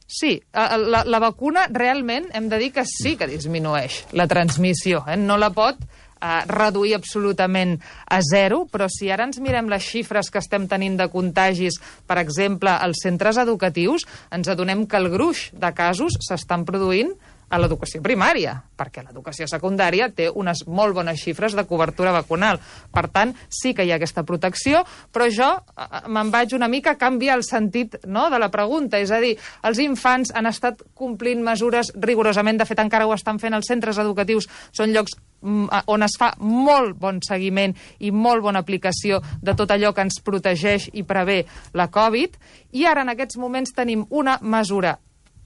Sí, 0.08 0.38
la, 0.54 1.02
la 1.02 1.20
vacuna 1.20 1.66
realment 1.74 2.28
hem 2.38 2.48
de 2.50 2.60
dir 2.62 2.72
que 2.76 2.86
sí 2.86 3.16
que 3.18 3.28
disminueix 3.28 4.04
la 4.14 4.28
transmissió. 4.30 5.02
Eh? 5.10 5.18
No 5.18 5.38
la 5.42 5.50
pot 5.50 5.80
eh, 5.82 6.44
reduir 6.46 6.94
absolutament 6.96 7.80
a 8.06 8.20
zero, 8.22 8.64
però 8.70 8.86
si 8.92 9.10
ara 9.12 9.26
ens 9.26 9.42
mirem 9.42 9.70
les 9.72 9.84
xifres 9.84 10.30
que 10.30 10.44
estem 10.44 10.68
tenint 10.70 11.00
de 11.00 11.10
contagis, 11.10 11.80
per 12.06 12.20
exemple, 12.22 12.70
als 12.70 13.02
centres 13.02 13.42
educatius, 13.42 14.06
ens 14.32 14.52
adonem 14.52 14.86
que 14.86 15.02
el 15.02 15.10
gruix 15.10 15.50
de 15.58 15.74
casos 15.74 16.20
s'estan 16.28 16.68
produint 16.70 17.16
a 17.50 17.60
l'educació 17.62 18.02
primària, 18.04 18.56
perquè 18.76 19.04
l'educació 19.06 19.48
secundària 19.50 20.10
té 20.14 20.30
unes 20.34 20.66
molt 20.68 20.96
bones 20.98 21.22
xifres 21.22 21.56
de 21.56 21.66
cobertura 21.70 22.14
vacunal. 22.16 22.60
Per 22.94 23.06
tant, 23.14 23.34
sí 23.50 23.74
que 23.76 23.86
hi 23.86 23.94
ha 23.94 24.00
aquesta 24.00 24.26
protecció, 24.28 24.84
però 25.14 25.30
jo 25.32 25.52
eh, 25.54 26.02
me'n 26.08 26.32
vaig 26.34 26.56
una 26.58 26.70
mica 26.72 26.96
a 26.96 27.00
canviar 27.00 27.38
el 27.40 27.46
sentit 27.48 28.00
no, 28.06 28.30
de 28.34 28.40
la 28.42 28.52
pregunta. 28.52 29.00
És 29.00 29.14
a 29.14 29.22
dir, 29.24 29.36
els 29.64 29.80
infants 29.84 30.34
han 30.36 30.50
estat 30.50 30.82
complint 30.94 31.44
mesures 31.46 31.94
rigorosament, 31.96 32.60
de 32.60 32.68
fet 32.68 32.82
encara 32.84 33.08
ho 33.08 33.14
estan 33.16 33.40
fent 33.40 33.56
els 33.58 33.70
centres 33.70 34.02
educatius, 34.02 34.50
són 34.76 34.94
llocs 34.96 35.16
mm, 35.42 35.86
on 35.94 36.06
es 36.08 36.18
fa 36.20 36.34
molt 36.42 36.98
bon 37.00 37.22
seguiment 37.26 37.76
i 38.00 38.12
molt 38.12 38.44
bona 38.44 38.66
aplicació 38.66 39.22
de 39.42 39.56
tot 39.56 39.72
allò 39.72 39.94
que 39.94 40.06
ens 40.06 40.22
protegeix 40.26 40.90
i 40.94 41.06
prevé 41.08 41.44
la 41.74 41.90
Covid, 41.94 42.40
i 42.76 42.86
ara 42.90 43.06
en 43.06 43.14
aquests 43.14 43.38
moments 43.40 43.76
tenim 43.76 44.06
una 44.10 44.40
mesura 44.42 44.98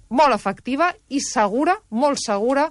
molt 0.09 0.35
efectiva 0.35 0.91
i 1.09 1.21
segura, 1.23 1.77
molt 1.89 2.21
segura, 2.21 2.69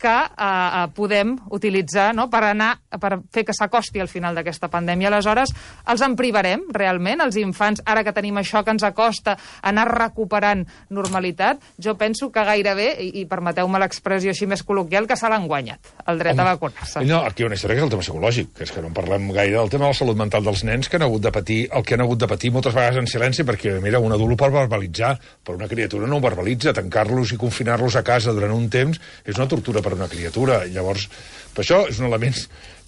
que 0.00 0.16
eh, 0.16 0.44
eh, 0.44 0.86
podem 0.96 1.36
utilitzar 1.52 2.10
no? 2.16 2.28
per 2.32 2.42
anar 2.48 2.72
per 3.00 3.20
fer 3.32 3.44
que 3.46 3.54
s'acosti 3.56 4.00
al 4.02 4.10
final 4.10 4.34
d'aquesta 4.34 4.70
pandèmia. 4.72 5.10
Aleshores, 5.10 5.52
els 5.92 6.04
en 6.04 6.16
privarem, 6.18 6.64
realment, 6.74 7.22
els 7.24 7.38
infants, 7.40 7.82
ara 7.86 8.04
que 8.06 8.14
tenim 8.16 8.40
això 8.40 8.64
que 8.64 8.74
ens 8.74 8.84
acosta, 8.86 9.36
anar 9.62 9.86
recuperant 9.90 10.64
normalitat, 10.90 11.62
jo 11.78 11.94
penso 12.00 12.30
que 12.32 12.44
gairebé, 12.46 12.90
i, 13.04 13.10
i 13.22 13.26
permeteu-me 13.30 13.80
l'expressió 13.82 14.34
així 14.34 14.48
més 14.50 14.64
col·loquial, 14.66 15.06
que 15.10 15.18
se 15.18 15.30
l'han 15.30 15.46
guanyat, 15.50 15.92
el 16.06 16.20
dret 16.20 16.34
Home, 16.34 16.46
a 16.46 16.54
vacunar-se. 16.54 17.04
No, 17.06 17.22
aquí 17.26 17.44
hi 17.44 17.46
ha 17.46 17.50
una 17.50 17.58
història 17.58 17.78
que 17.78 17.84
és 17.84 17.88
el 17.88 17.94
tema 17.94 18.06
psicològic, 18.06 18.52
que 18.56 18.66
és 18.66 18.74
que 18.74 18.82
no 18.82 18.90
en 18.90 18.96
parlem 18.96 19.30
gaire 19.34 19.56
del 19.58 19.72
tema 19.72 19.86
de 19.86 19.94
la 19.94 20.00
salut 20.00 20.18
mental 20.18 20.46
dels 20.46 20.64
nens 20.66 20.90
que 20.90 20.98
han 20.98 21.06
hagut 21.06 21.24
de 21.26 21.32
patir 21.34 21.60
el 21.70 21.84
que 21.86 21.96
han 21.96 22.04
hagut 22.04 22.20
de 22.20 22.28
patir 22.30 22.52
moltes 22.54 22.74
vegades 22.74 23.00
en 23.00 23.08
silenci, 23.10 23.44
perquè, 23.46 23.76
mira, 23.84 24.00
un 24.02 24.14
adult 24.14 24.34
ho 24.34 24.38
pot 24.40 24.54
verbalitzar, 24.54 25.14
però 25.44 25.58
una 25.58 25.68
criatura 25.70 26.08
no 26.10 26.18
ho 26.18 26.24
verbalitza. 26.24 26.74
Tancar-los 26.76 27.34
i 27.34 27.38
confinar-los 27.40 27.96
a 27.98 28.04
casa 28.06 28.34
durant 28.36 28.54
un 28.54 28.68
temps 28.72 29.00
és 29.24 29.36
una 29.36 29.48
tortura 29.50 29.82
per 29.84 29.89
una 29.96 30.08
criatura. 30.10 30.62
Llavors, 30.70 31.08
per 31.54 31.64
això 31.64 31.82
és 31.90 32.00
un 32.02 32.10
element 32.10 32.36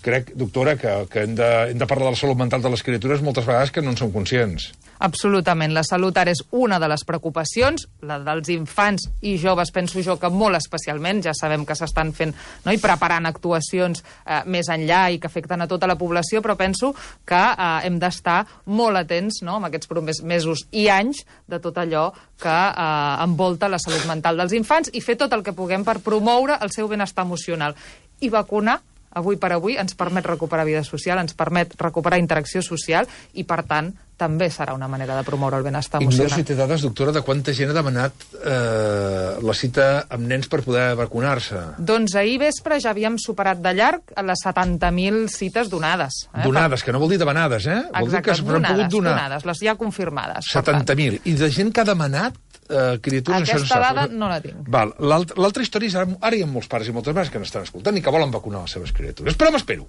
crec, 0.03 0.33
doctora, 0.39 0.77
que, 0.81 0.95
que 1.11 1.27
hem, 1.27 1.37
de, 1.39 1.51
hem 1.71 1.79
de 1.79 1.89
parlar 1.89 2.11
de 2.11 2.17
la 2.17 2.21
salut 2.21 2.39
mental 2.39 2.63
de 2.65 2.73
les 2.73 2.83
criatures 2.83 3.23
moltes 3.25 3.47
vegades 3.49 3.73
que 3.75 3.85
no 3.85 3.95
en 3.95 4.01
som 4.01 4.13
conscients. 4.15 4.73
Absolutament. 5.03 5.73
La 5.75 5.83
salut 5.83 6.15
ara 6.21 6.31
és 6.31 6.45
una 6.55 6.77
de 6.79 6.87
les 6.87 7.03
preocupacions, 7.03 7.89
la 8.07 8.21
dels 8.23 8.53
infants 8.55 9.09
i 9.27 9.33
joves, 9.41 9.73
penso 9.75 9.99
jo 10.05 10.15
que 10.21 10.31
molt 10.31 10.55
especialment, 10.55 11.25
ja 11.25 11.33
sabem 11.35 11.65
que 11.67 11.75
s'estan 11.75 12.13
fent 12.15 12.31
no, 12.63 12.71
i 12.71 12.79
preparant 12.79 13.27
actuacions 13.27 14.05
eh, 14.05 14.45
més 14.47 14.71
enllà 14.71 15.09
i 15.11 15.19
que 15.19 15.27
afecten 15.27 15.65
a 15.65 15.67
tota 15.67 15.89
la 15.91 15.99
població, 15.99 16.39
però 16.45 16.55
penso 16.61 16.93
que 17.27 17.41
eh, 17.41 17.73
hem 17.89 17.99
d'estar 17.99 18.45
molt 18.71 19.03
atents 19.03 19.41
no, 19.43 19.59
en 19.59 19.67
aquests 19.73 19.91
propers 19.91 20.23
mesos 20.23 20.69
i 20.71 20.87
anys 20.93 21.25
de 21.51 21.59
tot 21.59 21.83
allò 21.83 22.07
que 22.39 22.55
eh, 22.55 23.27
envolta 23.27 23.73
la 23.73 23.83
salut 23.83 24.07
mental 24.07 24.39
dels 24.39 24.55
infants 24.55 24.95
i 24.95 25.03
fer 25.03 25.19
tot 25.19 25.35
el 25.35 25.43
que 25.43 25.57
puguem 25.57 25.83
per 25.83 25.99
promoure 25.99 26.61
el 26.63 26.71
seu 26.71 26.87
benestar 26.87 27.27
emocional. 27.27 27.75
I 28.23 28.31
vacunar 28.31 28.79
avui 29.19 29.39
per 29.41 29.53
avui 29.57 29.77
ens 29.81 29.97
permet 29.99 30.27
recuperar 30.27 30.67
vida 30.69 30.85
social, 30.85 31.21
ens 31.23 31.37
permet 31.39 31.75
recuperar 31.81 32.21
interacció 32.21 32.63
social 32.65 33.09
i, 33.35 33.45
per 33.49 33.63
tant, 33.69 33.93
també 34.23 34.49
serà 34.53 34.75
una 34.77 34.87
manera 34.91 35.17
de 35.19 35.25
promoure 35.27 35.59
el 35.59 35.65
benestar 35.67 36.01
emocional. 36.01 36.29
Ignoro 36.29 36.43
si 36.43 36.47
té 36.47 36.57
dades, 36.59 36.85
doctora, 36.85 37.15
de 37.17 37.23
quanta 37.27 37.55
gent 37.57 37.73
ha 37.73 37.77
demanat 37.77 38.27
eh, 38.39 39.41
la 39.43 39.57
cita 39.57 39.89
amb 40.13 40.29
nens 40.31 40.51
per 40.53 40.63
poder 40.63 40.93
vacunar-se. 40.99 41.63
Doncs 41.83 42.15
ahir 42.21 42.39
vespre 42.45 42.79
ja 42.83 42.93
havíem 42.93 43.19
superat 43.23 43.63
de 43.65 43.75
llarg 43.79 44.15
les 44.29 44.45
70.000 44.47 45.27
cites 45.33 45.73
donades. 45.73 46.27
Eh? 46.31 46.45
Donades, 46.47 46.85
que 46.87 46.95
no 46.95 47.03
vol 47.03 47.11
dir 47.15 47.19
demanades, 47.23 47.67
eh? 47.67 47.81
Exacte, 47.83 48.05
vol 48.05 48.15
dir 48.15 48.23
que 48.23 48.39
donades, 48.53 48.71
pogut 48.79 48.95
donar. 48.95 49.17
donades, 49.17 49.51
les 49.51 49.67
ja 49.67 49.77
confirmades. 49.81 50.55
70.000. 50.55 51.23
I 51.25 51.37
de 51.43 51.51
gent 51.51 51.75
que 51.75 51.83
ha 51.83 51.89
demanat 51.89 52.39
eh, 52.73 52.99
criatures... 53.05 53.45
Aquesta 53.53 53.79
dada 53.83 54.07
no 54.11 54.29
la 54.33 54.41
tinc. 54.45 54.65
Val. 54.73 54.95
L'alt- 54.99 55.37
L'altra 55.39 55.63
història 55.67 55.93
és 55.93 55.97
ara, 56.01 56.09
ara 56.21 56.37
hi 56.39 56.43
ha 56.43 56.49
molts 56.51 56.69
pares 56.73 56.89
i 56.89 56.95
moltes 56.97 57.15
mares 57.15 57.31
que 57.31 57.39
n'estan 57.43 57.69
escoltant 57.69 57.97
i 57.99 58.03
que 58.05 58.15
volen 58.15 58.33
vacunar 58.35 58.65
les 58.65 58.75
seves 58.79 58.93
criatures. 58.97 59.37
Però 59.39 59.53
m'espero. 59.55 59.87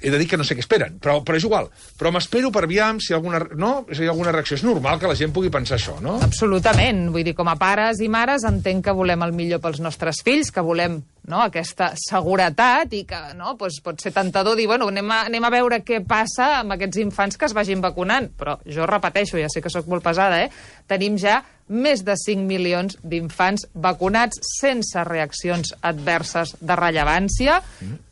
He 0.00 0.12
de 0.14 0.18
dir 0.20 0.28
que 0.30 0.38
no 0.38 0.44
sé 0.46 0.54
què 0.54 0.62
esperen, 0.62 0.98
però, 1.02 1.18
però 1.26 1.38
és 1.38 1.44
igual. 1.46 1.68
Però 1.98 2.12
m'espero 2.14 2.52
per 2.54 2.62
aviam 2.68 3.00
si 3.02 3.12
hi 3.12 3.16
alguna, 3.16 3.40
no? 3.58 3.72
si 3.90 4.04
hi 4.04 4.06
ha 4.06 4.12
alguna 4.14 4.32
reacció. 4.34 4.58
És 4.58 4.64
normal 4.66 5.00
que 5.02 5.10
la 5.10 5.16
gent 5.18 5.34
pugui 5.34 5.50
pensar 5.50 5.74
això, 5.78 5.96
no? 6.04 6.18
Absolutament. 6.22 7.08
Vull 7.14 7.26
dir, 7.26 7.34
com 7.38 7.50
a 7.50 7.56
pares 7.58 8.02
i 8.04 8.08
mares 8.12 8.46
entenc 8.46 8.86
que 8.86 8.94
volem 8.94 9.26
el 9.26 9.34
millor 9.34 9.62
pels 9.64 9.82
nostres 9.82 10.22
fills, 10.26 10.52
que 10.54 10.62
volem 10.62 11.00
no, 11.28 11.42
aquesta 11.42 11.90
seguretat 11.98 12.94
i 12.96 13.02
que 13.08 13.18
no, 13.36 13.56
doncs 13.58 13.82
pot 13.84 14.00
ser 14.00 14.14
tentador 14.16 14.56
dir, 14.56 14.68
bueno, 14.70 14.88
anem 14.88 15.10
a, 15.12 15.20
anem 15.28 15.44
a 15.44 15.52
veure 15.52 15.82
què 15.84 16.00
passa 16.06 16.60
amb 16.62 16.78
aquests 16.78 17.02
infants 17.02 17.36
que 17.36 17.50
es 17.50 17.56
vagin 17.56 17.82
vacunant. 17.84 18.30
Però 18.38 18.56
jo 18.64 18.86
repeteixo, 18.88 19.40
ja 19.42 19.50
sé 19.52 19.64
que 19.64 19.72
sóc 19.72 19.90
molt 19.90 20.06
pesada, 20.06 20.44
eh? 20.46 20.50
Tenim 20.88 21.18
ja 21.20 21.42
més 21.68 22.04
de 22.04 22.14
5 22.16 22.44
milions 22.48 22.98
d'infants 23.02 23.66
vacunats 23.74 24.40
sense 24.48 25.02
reaccions 25.04 25.74
adverses 25.82 26.54
de 26.60 26.76
rellevància, 26.78 27.58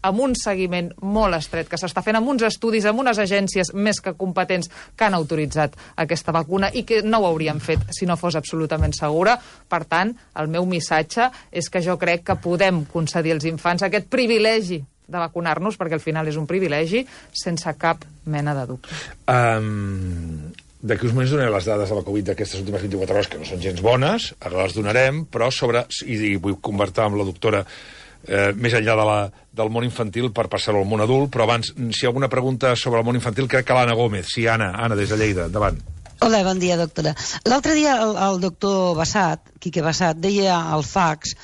amb 0.07 0.23
un 0.23 0.35
seguiment 0.38 0.92
molt 1.03 1.38
estret 1.38 1.69
que 1.71 1.79
s'està 1.81 2.03
fent 2.05 2.21
amb 2.21 2.29
uns 2.29 2.45
estudis, 2.47 2.87
amb 2.87 3.03
unes 3.03 3.19
agències 3.23 3.73
més 3.75 4.01
que 4.01 4.14
competents 4.19 4.71
que 4.97 5.07
han 5.07 5.16
autoritzat 5.19 5.77
aquesta 5.97 6.35
vacuna 6.37 6.71
i 6.73 6.85
que 6.88 7.03
no 7.03 7.23
ho 7.23 7.31
haurien 7.31 7.61
fet 7.61 7.87
si 7.97 8.07
no 8.07 8.19
fos 8.21 8.37
absolutament 8.37 8.95
segura. 8.97 9.37
Per 9.69 9.85
tant, 9.85 10.12
el 10.37 10.53
meu 10.53 10.66
missatge 10.66 11.31
és 11.51 11.71
que 11.71 11.83
jo 11.83 11.99
crec 11.99 12.27
que 12.27 12.40
podem 12.42 12.85
concedir 12.92 13.35
als 13.35 13.49
infants 13.49 13.87
aquest 13.87 14.11
privilegi 14.12 14.83
de 15.07 15.19
vacunar-nos, 15.23 15.79
perquè 15.79 15.99
al 15.99 16.03
final 16.03 16.29
és 16.29 16.38
un 16.38 16.49
privilegi, 16.51 17.05
sense 17.31 17.73
cap 17.79 18.03
mena 18.27 18.57
de 18.59 18.64
dubte. 18.66 18.97
Um, 19.31 20.51
D'aquí 20.82 21.08
uns 21.08 21.14
moments 21.16 21.32
donaré 21.32 21.50
les 21.52 21.66
dades 21.66 21.88
de 21.90 21.96
la 21.96 22.04
Covid 22.04 22.30
d'aquestes 22.30 22.60
últimes 22.60 22.82
24 22.84 23.16
hores, 23.16 23.30
que 23.32 23.40
no 23.40 23.48
són 23.48 23.62
gens 23.64 23.80
bones, 23.82 24.30
ara 24.44 24.62
les 24.62 24.76
donarem, 24.76 25.24
però 25.32 25.50
sobre... 25.54 25.86
I, 26.04 26.18
i 26.32 26.36
vull 26.36 26.58
convertir 26.60 27.06
amb 27.06 27.16
la 27.20 27.26
doctora 27.26 27.64
eh, 27.64 28.52
més 28.52 28.76
enllà 28.76 28.96
de 29.00 29.08
la, 29.08 29.18
del 29.56 29.72
món 29.72 29.88
infantil 29.88 30.30
per 30.36 30.48
passar-ho 30.52 30.84
al 30.84 30.88
món 30.90 31.02
adult, 31.04 31.32
però 31.32 31.48
abans, 31.48 31.72
si 31.72 32.04
hi 32.04 32.06
ha 32.06 32.12
alguna 32.12 32.30
pregunta 32.32 32.76
sobre 32.76 33.00
el 33.00 33.08
món 33.08 33.18
infantil, 33.18 33.48
crec 33.48 33.66
que 33.66 33.76
l'Anna 33.76 33.96
Gómez. 33.96 34.28
Sí, 34.34 34.46
Anna, 34.46 34.74
Anna, 34.76 34.98
des 34.98 35.12
de 35.12 35.20
Lleida, 35.22 35.48
endavant. 35.50 35.80
Hola, 36.18 36.42
bon 36.44 36.57
dia, 36.59 36.79
doctora. 36.81 37.12
L'altre 37.44 37.74
dia 37.76 37.98
el, 38.00 38.14
el 38.16 38.38
doctor 38.40 38.94
Bassat, 38.96 39.50
Quique 39.61 39.83
Bassat, 39.85 40.16
deia 40.16 40.55
al 40.72 40.81
fax 40.81 41.35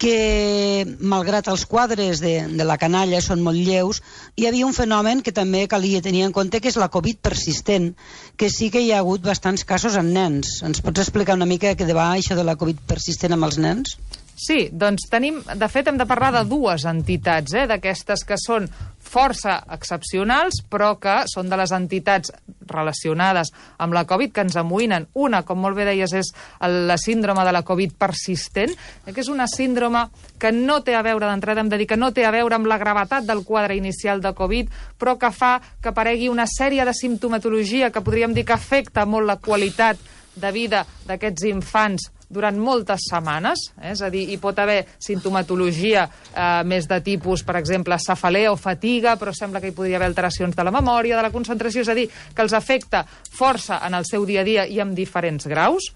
que, 0.00 0.84
malgrat 1.00 1.48
els 1.48 1.64
quadres 1.68 2.20
de, 2.20 2.34
de 2.52 2.66
la 2.68 2.76
canalla 2.80 3.22
són 3.24 3.40
molt 3.46 3.56
lleus, 3.56 4.02
hi 4.36 4.44
havia 4.48 4.68
un 4.68 4.76
fenomen 4.76 5.24
que 5.24 5.32
també 5.32 5.64
calia 5.72 6.04
tenir 6.04 6.26
en 6.26 6.36
compte, 6.36 6.60
que 6.60 6.68
és 6.68 6.76
la 6.76 6.90
Covid 6.92 7.22
persistent, 7.24 7.94
que 8.36 8.52
sí 8.52 8.68
que 8.68 8.84
hi 8.84 8.92
ha 8.92 9.00
hagut 9.00 9.24
bastants 9.24 9.64
casos 9.64 9.96
en 9.96 10.12
nens. 10.12 10.58
Ens 10.68 10.84
pots 10.84 11.00
explicar 11.00 11.40
una 11.40 11.48
mica 11.48 11.72
què 11.72 11.88
va 11.88 12.10
això 12.12 12.36
de 12.36 12.44
la 12.44 12.58
Covid 12.60 12.84
persistent 12.92 13.38
amb 13.38 13.48
els 13.48 13.56
nens? 13.56 13.96
Sí, 14.40 14.70
doncs 14.72 15.04
tenim, 15.12 15.42
de 15.44 15.66
fet 15.68 15.90
hem 15.90 15.98
de 16.00 16.06
parlar 16.08 16.30
de 16.32 16.40
dues 16.48 16.86
entitats, 16.88 17.52
eh, 17.52 17.66
d'aquestes 17.68 18.22
que 18.24 18.38
són 18.40 18.70
força 19.04 19.58
excepcionals, 19.74 20.62
però 20.64 20.94
que 20.96 21.26
són 21.28 21.50
de 21.50 21.58
les 21.60 21.72
entitats 21.76 22.32
relacionades 22.70 23.50
amb 23.76 23.92
la 23.92 24.06
Covid 24.08 24.32
que 24.32 24.44
ens 24.46 24.56
amoïnen. 24.56 25.10
Una, 25.20 25.42
com 25.44 25.60
molt 25.60 25.76
bé 25.76 25.84
deies, 25.90 26.14
és 26.16 26.30
la 26.62 26.96
síndrome 26.96 27.44
de 27.44 27.52
la 27.52 27.60
Covid 27.68 27.92
persistent, 28.00 28.72
eh, 28.72 29.12
que 29.12 29.20
és 29.20 29.28
una 29.28 29.44
síndrome 29.50 30.06
que 30.40 30.52
no 30.56 30.78
té 30.86 30.94
a 30.96 31.02
veure, 31.04 31.28
d'entrada 31.28 31.60
hem 31.60 31.68
de 31.68 31.76
dir 31.82 31.88
que 31.90 31.98
no 32.00 32.08
té 32.16 32.24
a 32.24 32.32
veure 32.32 32.56
amb 32.56 32.70
la 32.70 32.78
gravetat 32.80 33.26
del 33.28 33.44
quadre 33.44 33.76
inicial 33.76 34.22
de 34.24 34.32
Covid, 34.32 34.70
però 34.96 35.18
que 35.18 35.32
fa 35.36 35.58
que 35.82 35.92
aparegui 35.92 36.30
una 36.32 36.46
sèrie 36.48 36.86
de 36.88 36.96
simptomatologia 36.96 37.92
que 37.92 38.00
podríem 38.00 38.32
dir 38.32 38.46
que 38.48 38.56
afecta 38.56 39.04
molt 39.04 39.28
la 39.28 39.36
qualitat 39.36 40.00
de 40.40 40.52
vida 40.54 40.86
d'aquests 41.04 41.44
infants 41.50 42.08
durant 42.30 42.58
moltes 42.58 43.08
setmanes, 43.10 43.66
eh? 43.76 43.90
és 43.92 44.02
a 44.02 44.10
dir, 44.12 44.22
hi 44.30 44.38
pot 44.40 44.58
haver 44.62 44.84
sintomatologia 45.02 46.06
eh, 46.06 46.62
més 46.64 46.86
de 46.88 47.00
tipus, 47.04 47.42
per 47.46 47.58
exemple, 47.60 47.98
cefalea 47.98 48.52
o 48.54 48.58
fatiga, 48.58 49.16
però 49.20 49.34
sembla 49.36 49.60
que 49.60 49.72
hi 49.72 49.76
podria 49.76 49.98
haver 49.98 50.12
alteracions 50.12 50.56
de 50.56 50.66
la 50.66 50.74
memòria, 50.74 51.18
de 51.18 51.26
la 51.26 51.34
concentració, 51.34 51.82
és 51.82 51.90
a 51.90 51.98
dir, 51.98 52.06
que 52.08 52.46
els 52.46 52.54
afecta 52.56 53.04
força 53.34 53.82
en 53.86 53.98
el 53.98 54.06
seu 54.08 54.24
dia 54.28 54.44
a 54.44 54.46
dia 54.46 54.68
i 54.70 54.80
amb 54.80 54.94
diferents 54.96 55.50
graus. 55.50 55.90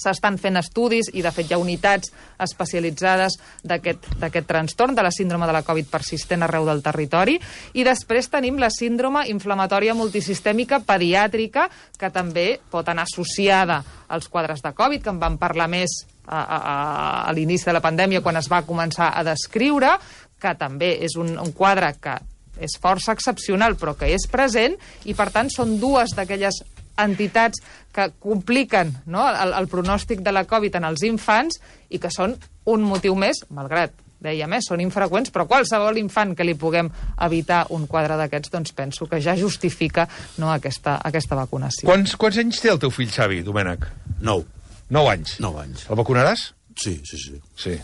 S'estan 0.00 0.38
fent 0.40 0.56
estudis 0.56 1.10
i, 1.12 1.22
de 1.22 1.30
fet, 1.32 1.50
hi 1.50 1.54
ha 1.54 1.60
unitats 1.60 2.10
especialitzades 2.40 3.36
d'aquest 3.64 4.46
trastorn, 4.48 4.94
de 4.96 5.02
la 5.04 5.10
síndrome 5.12 5.46
de 5.46 5.52
la 5.52 5.62
Covid 5.66 5.88
persistent 5.90 6.42
arreu 6.46 6.66
del 6.68 6.82
territori. 6.82 7.38
I 7.74 7.84
després 7.86 8.28
tenim 8.32 8.58
la 8.60 8.70
síndrome 8.72 9.26
inflamatòria 9.30 9.94
multisistèmica 9.94 10.80
pediàtrica, 10.86 11.68
que 11.98 12.10
també 12.10 12.58
pot 12.70 12.88
anar 12.88 13.04
associada 13.08 13.82
als 14.08 14.28
quadres 14.28 14.62
de 14.64 14.72
Covid, 14.74 15.02
que 15.04 15.10
en 15.12 15.20
vam 15.20 15.38
parlar 15.38 15.68
més 15.70 15.90
a, 16.26 16.40
a- 16.40 17.22
a 17.28 17.32
l'inici 17.36 17.64
de 17.68 17.72
la 17.76 17.82
pandèmia, 17.84 18.22
quan 18.22 18.36
es 18.40 18.48
va 18.50 18.62
començar 18.66 19.12
a 19.14 19.24
descriure, 19.26 19.96
que 20.40 20.54
també 20.56 20.94
és 21.04 21.16
un, 21.20 21.34
un 21.38 21.52
quadre 21.52 21.92
que 22.00 22.16
és 22.60 22.74
força 22.80 23.12
excepcional, 23.16 23.76
però 23.80 23.94
que 23.96 24.08
és 24.12 24.26
present, 24.28 24.74
i 25.08 25.14
per 25.16 25.30
tant 25.32 25.48
són 25.52 25.78
dues 25.80 26.12
d'aquelles 26.16 26.58
entitats 26.98 27.62
que 27.94 28.10
compliquen 28.18 28.94
no, 29.06 29.24
el, 29.28 29.54
el 29.56 29.70
pronòstic 29.70 30.22
de 30.26 30.34
la 30.34 30.46
Covid 30.48 30.80
en 30.80 30.86
els 30.90 31.04
infants 31.06 31.60
i 31.90 31.98
que 32.02 32.10
són 32.14 32.36
un 32.70 32.86
motiu 32.86 33.16
més, 33.18 33.44
malgrat 33.50 33.94
dèiem, 34.20 34.52
eh, 34.52 34.60
són 34.60 34.82
infreqüents, 34.84 35.32
però 35.32 35.46
qualsevol 35.48 35.98
infant 36.00 36.34
que 36.36 36.44
li 36.44 36.54
puguem 36.58 36.90
evitar 37.26 37.64
un 37.76 37.86
quadre 37.90 38.18
d'aquests, 38.20 38.52
doncs 38.52 38.74
penso 38.76 39.08
que 39.08 39.20
ja 39.24 39.36
justifica 39.38 40.06
no, 40.38 40.50
aquesta, 40.52 40.98
aquesta 41.02 41.38
vacunació. 41.38 41.88
Quants, 41.88 42.16
quants 42.20 42.40
anys 42.42 42.60
té 42.60 42.72
el 42.72 42.80
teu 42.82 42.92
fill, 42.94 43.10
Xavi, 43.12 43.40
Domènec? 43.46 43.88
Nou. 44.20 44.44
Nou 44.90 45.08
anys? 45.08 45.38
Nou 45.40 45.56
anys. 45.62 45.86
El 45.88 45.98
vacunaràs? 46.00 46.50
Sí, 46.76 46.98
sí, 47.06 47.18
sí. 47.18 47.40
Sí. 47.56 47.76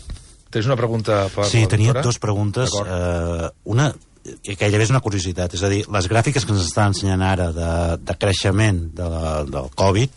Tens 0.50 0.68
una 0.68 0.76
pregunta 0.78 1.26
per 1.34 1.46
Sí, 1.50 1.64
tenia 1.70 1.94
dues 2.00 2.18
preguntes. 2.22 2.72
Eh, 2.80 3.48
una, 3.72 3.90
gairebé 4.46 4.84
és 4.84 4.92
una 4.92 5.02
curiositat, 5.04 5.54
és 5.56 5.64
a 5.64 5.72
dir, 5.72 5.82
les 5.92 6.10
gràfiques 6.10 6.44
que 6.44 6.54
ens 6.54 6.66
estan 6.66 6.94
ensenyant 6.94 7.24
ara 7.24 7.50
de, 7.54 7.72
de 8.02 8.18
creixement 8.20 8.84
de 8.96 9.08
la, 9.12 9.32
del 9.48 9.72
Covid 9.78 10.14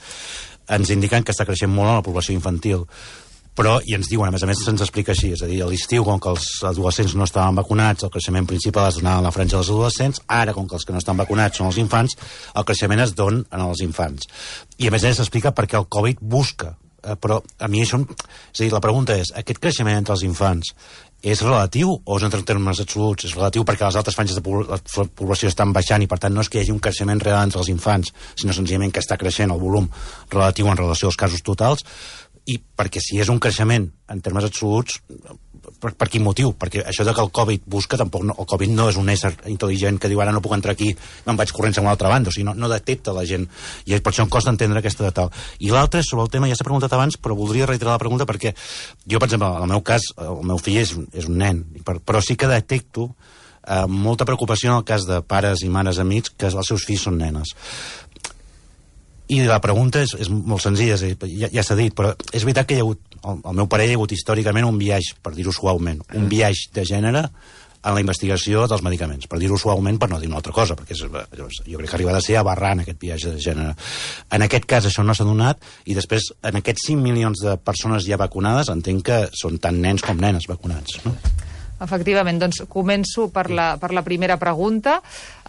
ens 0.75 0.91
indiquen 0.93 1.25
que 1.25 1.33
està 1.33 1.47
creixent 1.49 1.71
molt 1.73 1.89
en 1.89 1.99
la 1.99 2.05
població 2.05 2.35
infantil 2.37 2.85
però, 3.59 3.73
i 3.83 3.95
ens 3.97 4.07
diuen, 4.07 4.29
a 4.29 4.31
més 4.31 4.43
a 4.45 4.47
més 4.47 4.61
se'ns 4.63 4.79
explica 4.85 5.11
així, 5.11 5.33
és 5.35 5.41
a 5.43 5.47
dir, 5.49 5.57
a 5.59 5.67
l'estiu, 5.67 6.05
com 6.07 6.19
que 6.21 6.31
els 6.31 6.45
adolescents 6.63 7.15
no 7.19 7.25
estaven 7.27 7.57
vacunats, 7.59 8.05
el 8.07 8.11
creixement 8.13 8.47
principal 8.47 8.87
es 8.87 8.99
donava 9.01 9.19
en 9.19 9.27
la 9.27 9.33
franja 9.35 9.57
dels 9.57 9.71
adolescents, 9.73 10.21
ara, 10.31 10.53
com 10.55 10.69
que 10.69 10.77
els 10.77 10.87
que 10.87 10.95
no 10.95 11.01
estan 11.01 11.19
vacunats 11.19 11.59
són 11.59 11.67
els 11.67 11.79
infants, 11.81 12.15
el 12.55 12.67
creixement 12.69 13.03
es 13.03 13.11
don 13.19 13.41
en 13.43 13.65
els 13.65 13.81
infants. 13.83 14.29
I 14.79 14.87
a 14.87 14.93
més 14.95 15.03
a 15.03 15.11
més 15.11 15.19
s'explica 15.19 15.51
perquè 15.57 15.75
el 15.81 15.89
Covid 15.91 16.23
busca, 16.23 16.77
però 17.21 17.39
a 17.59 17.67
mi 17.71 17.83
això... 17.83 17.99
És 17.99 18.59
a 18.59 18.63
dir, 18.63 18.71
la 18.73 18.83
pregunta 18.83 19.17
és, 19.17 19.31
aquest 19.35 19.61
creixement 19.61 19.97
entre 19.97 20.15
els 20.15 20.25
infants 20.27 20.73
és 21.19 21.41
relatiu 21.43 21.91
o 21.91 22.17
és 22.17 22.23
en 22.23 22.45
termes 22.47 22.79
absoluts? 22.79 23.25
És 23.27 23.35
relatiu 23.35 23.65
perquè 23.67 23.87
les 23.87 23.97
altres 23.99 24.15
franges 24.15 24.37
de 24.37 24.43
pobl- 24.43 24.69
la 24.69 24.79
població 25.19 25.51
estan 25.51 25.73
baixant 25.75 26.03
i 26.03 26.07
per 26.07 26.19
tant 26.19 26.33
no 26.33 26.45
és 26.45 26.49
que 26.49 26.59
hi 26.59 26.63
hagi 26.63 26.75
un 26.75 26.79
creixement 26.79 27.19
real 27.23 27.43
entre 27.43 27.59
els 27.59 27.71
infants, 27.71 28.13
sinó 28.39 28.55
senzillament 28.55 28.93
que 28.95 29.03
està 29.03 29.17
creixent 29.19 29.51
el 29.51 29.59
volum 29.59 29.89
relatiu 30.31 30.71
en 30.71 30.79
relació 30.79 31.11
als 31.11 31.19
casos 31.19 31.43
totals 31.43 31.83
i 32.49 32.57
perquè 32.57 33.01
si 33.03 33.19
és 33.19 33.29
un 33.29 33.39
creixement 33.39 33.89
en 34.09 34.21
termes 34.25 34.47
absoluts, 34.47 35.01
per, 35.81 35.93
per 35.97 36.07
quin 36.11 36.23
motiu? 36.25 36.51
Perquè 36.59 36.83
això 36.87 37.05
de 37.07 37.13
que 37.15 37.23
el 37.23 37.31
Covid 37.35 37.63
busca, 37.65 37.97
tampoc 37.97 38.23
no, 38.27 38.35
el 38.39 38.47
Covid 38.49 38.73
no 38.75 38.89
és 38.91 38.97
un 38.99 39.09
ésser 39.09 39.31
intel·ligent 39.51 39.97
que 39.99 40.09
diu 40.11 40.21
ara 40.21 40.33
no 40.35 40.41
puc 40.43 40.53
entrar 40.57 40.75
aquí, 40.75 40.91
me'n 41.25 41.39
vaig 41.39 41.51
corrents 41.55 41.79
a 41.79 41.83
una 41.85 41.93
altra 41.95 42.11
banda, 42.11 42.29
o 42.29 42.35
sigui, 42.35 42.45
no, 42.49 42.53
no 42.57 42.69
detecta 42.71 43.13
la 43.15 43.25
gent, 43.29 43.47
i 43.87 43.97
per 43.99 44.11
això 44.13 44.25
em 44.27 44.29
costa 44.33 44.51
entendre 44.53 44.79
aquesta 44.83 45.07
de 45.07 45.11
tal. 45.15 45.31
I 45.59 45.71
l'altre, 45.73 46.03
sobre 46.03 46.27
el 46.27 46.31
tema, 46.33 46.47
ja 46.51 46.59
s'ha 46.59 46.67
preguntat 46.67 46.93
abans, 46.93 47.17
però 47.17 47.35
voldria 47.39 47.67
reiterar 47.69 47.95
la 47.97 48.03
pregunta 48.03 48.27
perquè 48.29 48.53
jo, 48.53 49.17
per 49.19 49.27
exemple, 49.29 49.49
en 49.55 49.65
el 49.67 49.73
meu 49.75 49.81
cas, 49.85 50.11
el 50.19 50.43
meu 50.47 50.59
fill 50.61 50.81
és, 50.83 50.95
és 51.13 51.27
un 51.31 51.37
nen, 51.41 51.63
per- 51.85 51.99
però 52.03 52.21
sí 52.23 52.35
que 52.39 52.47
detecto 52.51 53.09
eh, 53.67 53.85
molta 53.87 54.25
preocupació 54.25 54.71
en 54.71 54.77
el 54.81 54.85
cas 54.87 55.05
de 55.07 55.21
pares 55.21 55.63
i 55.65 55.69
mares 55.69 55.99
amics 55.99 56.31
que 56.37 56.47
els 56.51 56.67
seus 56.67 56.85
fills 56.87 57.07
són 57.07 57.17
nenes. 57.19 57.55
I 59.29 59.43
la 59.45 59.59
pregunta 59.61 60.01
és, 60.01 60.15
és 60.17 60.29
molt 60.31 60.63
senzilla, 60.63 60.97
és, 60.97 61.15
ja, 61.37 61.51
ja 61.53 61.63
s'ha 61.65 61.77
dit, 61.77 61.93
però 61.95 62.15
és 62.33 62.45
veritat 62.47 62.69
que 62.69 62.77
hi 62.77 62.81
ha 62.81 62.85
hagut, 62.85 63.01
el, 63.19 63.41
el 63.51 63.57
meu 63.61 63.69
pare 63.69 63.85
hi 63.85 63.93
ha 63.93 63.99
hagut 63.99 64.15
històricament 64.15 64.65
un 64.65 64.79
viatge, 64.81 65.19
per 65.21 65.35
dir-ho 65.35 65.53
suaument, 65.53 66.01
un 66.17 66.29
viatge 66.31 66.71
de 66.73 66.85
gènere 66.89 67.27
en 67.79 67.95
la 67.95 68.01
investigació 68.01 68.65
dels 68.67 68.81
medicaments, 68.83 69.27
per 69.31 69.39
dir-ho 69.39 69.57
suaument, 69.59 69.99
per 70.01 70.09
no 70.11 70.19
dir 70.19 70.27
una 70.27 70.39
altra 70.41 70.53
cosa, 70.55 70.75
perquè 70.75 70.97
és, 70.97 71.03
jo 71.05 71.79
crec 71.79 71.91
que 71.91 71.97
arriba 71.99 72.15
a 72.17 72.23
ser 72.23 72.39
aberrant 72.41 72.83
aquest 72.83 72.99
viatge 72.99 73.35
de 73.35 73.43
gènere. 73.43 73.75
En 74.35 74.43
aquest 74.43 74.67
cas 74.69 74.89
això 74.89 75.05
no 75.05 75.15
s'ha 75.15 75.27
donat, 75.27 75.63
i 75.85 75.95
després, 75.97 76.31
en 76.43 76.59
aquests 76.59 76.89
5 76.91 77.05
milions 77.05 77.45
de 77.45 77.55
persones 77.63 78.07
ja 78.07 78.19
vacunades, 78.19 78.73
entenc 78.73 79.05
que 79.11 79.21
són 79.31 79.61
tant 79.63 79.79
nens 79.79 80.03
com 80.03 80.19
nenes 80.19 80.49
vacunats, 80.49 80.99
no? 81.05 81.15
Efectivament, 81.79 82.39
doncs 82.41 82.63
començo 82.67 83.29
per 83.31 83.47
la, 83.55 83.69
per 83.79 83.93
la 83.95 84.03
primera 84.03 84.35
pregunta. 84.41 84.99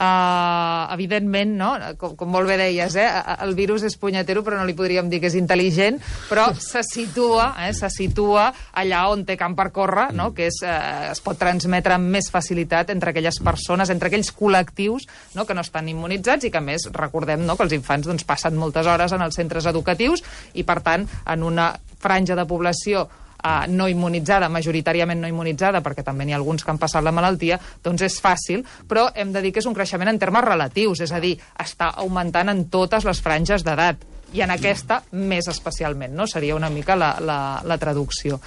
Uh, 0.01 0.87
evidentment, 0.95 1.57
no? 1.59 1.71
com, 2.01 2.15
com 2.17 2.31
molt 2.33 2.49
bé 2.49 2.57
deies, 2.57 2.95
eh? 2.97 3.09
el 3.45 3.53
virus 3.59 3.83
és 3.85 3.99
punyetero, 4.01 4.41
però 4.47 4.57
no 4.57 4.65
li 4.69 4.77
podríem 4.79 5.11
dir 5.13 5.21
que 5.21 5.29
és 5.29 5.37
intel·ligent, 5.37 5.99
però 6.31 6.47
se 6.57 6.81
situa, 6.87 7.51
eh? 7.67 7.75
se 7.77 7.91
situa 7.93 8.47
allà 8.81 9.03
on 9.13 9.27
té 9.29 9.37
camp 9.41 9.59
per 9.59 9.69
córrer, 9.77 10.09
no? 10.17 10.31
que 10.37 10.49
és, 10.49 10.63
uh, 10.65 11.11
es 11.11 11.21
pot 11.25 11.37
transmetre 11.41 11.99
amb 11.99 12.09
més 12.15 12.31
facilitat 12.33 12.95
entre 12.95 13.13
aquelles 13.13 13.43
persones, 13.45 13.93
entre 13.93 14.09
aquells 14.09 14.33
col·lectius 14.39 15.05
no? 15.37 15.45
que 15.45 15.57
no 15.57 15.67
estan 15.67 15.91
immunitzats 15.93 16.49
i 16.49 16.55
que, 16.55 16.65
més, 16.65 16.89
recordem 16.97 17.45
no? 17.45 17.59
que 17.59 17.67
els 17.69 17.77
infants 17.77 18.09
doncs, 18.09 18.25
passen 18.25 18.57
moltes 18.57 18.89
hores 18.89 19.13
en 19.13 19.27
els 19.27 19.37
centres 19.37 19.69
educatius 19.69 20.25
i, 20.55 20.65
per 20.65 20.81
tant, 20.87 21.05
en 21.29 21.45
una 21.45 21.75
franja 22.01 22.39
de 22.39 22.49
població 22.49 23.09
uh, 23.41 23.65
no 23.69 23.89
immunitzada, 23.89 24.49
majoritàriament 24.53 25.21
no 25.21 25.31
immunitzada, 25.31 25.83
perquè 25.85 26.05
també 26.07 26.25
n'hi 26.25 26.37
ha 26.37 26.41
alguns 26.41 26.65
que 26.65 26.71
han 26.71 26.81
passat 26.81 27.05
la 27.05 27.15
malaltia, 27.15 27.59
doncs 27.83 28.07
és 28.07 28.21
fàcil, 28.23 28.65
però 28.89 29.09
hem 29.15 29.33
de 29.33 29.43
dir 29.43 29.53
que 29.53 29.65
és 29.65 29.69
un 29.69 29.77
creixement 29.77 30.13
en 30.13 30.21
termes 30.21 30.47
relatius, 30.47 31.05
és 31.07 31.13
a 31.13 31.21
dir, 31.21 31.37
està 31.59 31.93
augmentant 31.97 32.53
en 32.53 32.67
totes 32.71 33.09
les 33.09 33.21
franges 33.25 33.67
d'edat, 33.67 34.07
i 34.33 34.45
en 34.45 34.53
aquesta 34.55 35.01
més 35.19 35.49
especialment, 35.51 36.15
no? 36.15 36.27
Seria 36.31 36.55
una 36.55 36.71
mica 36.71 36.97
la, 36.99 37.17
la, 37.21 37.41
la 37.67 37.79
traducció. 37.83 38.39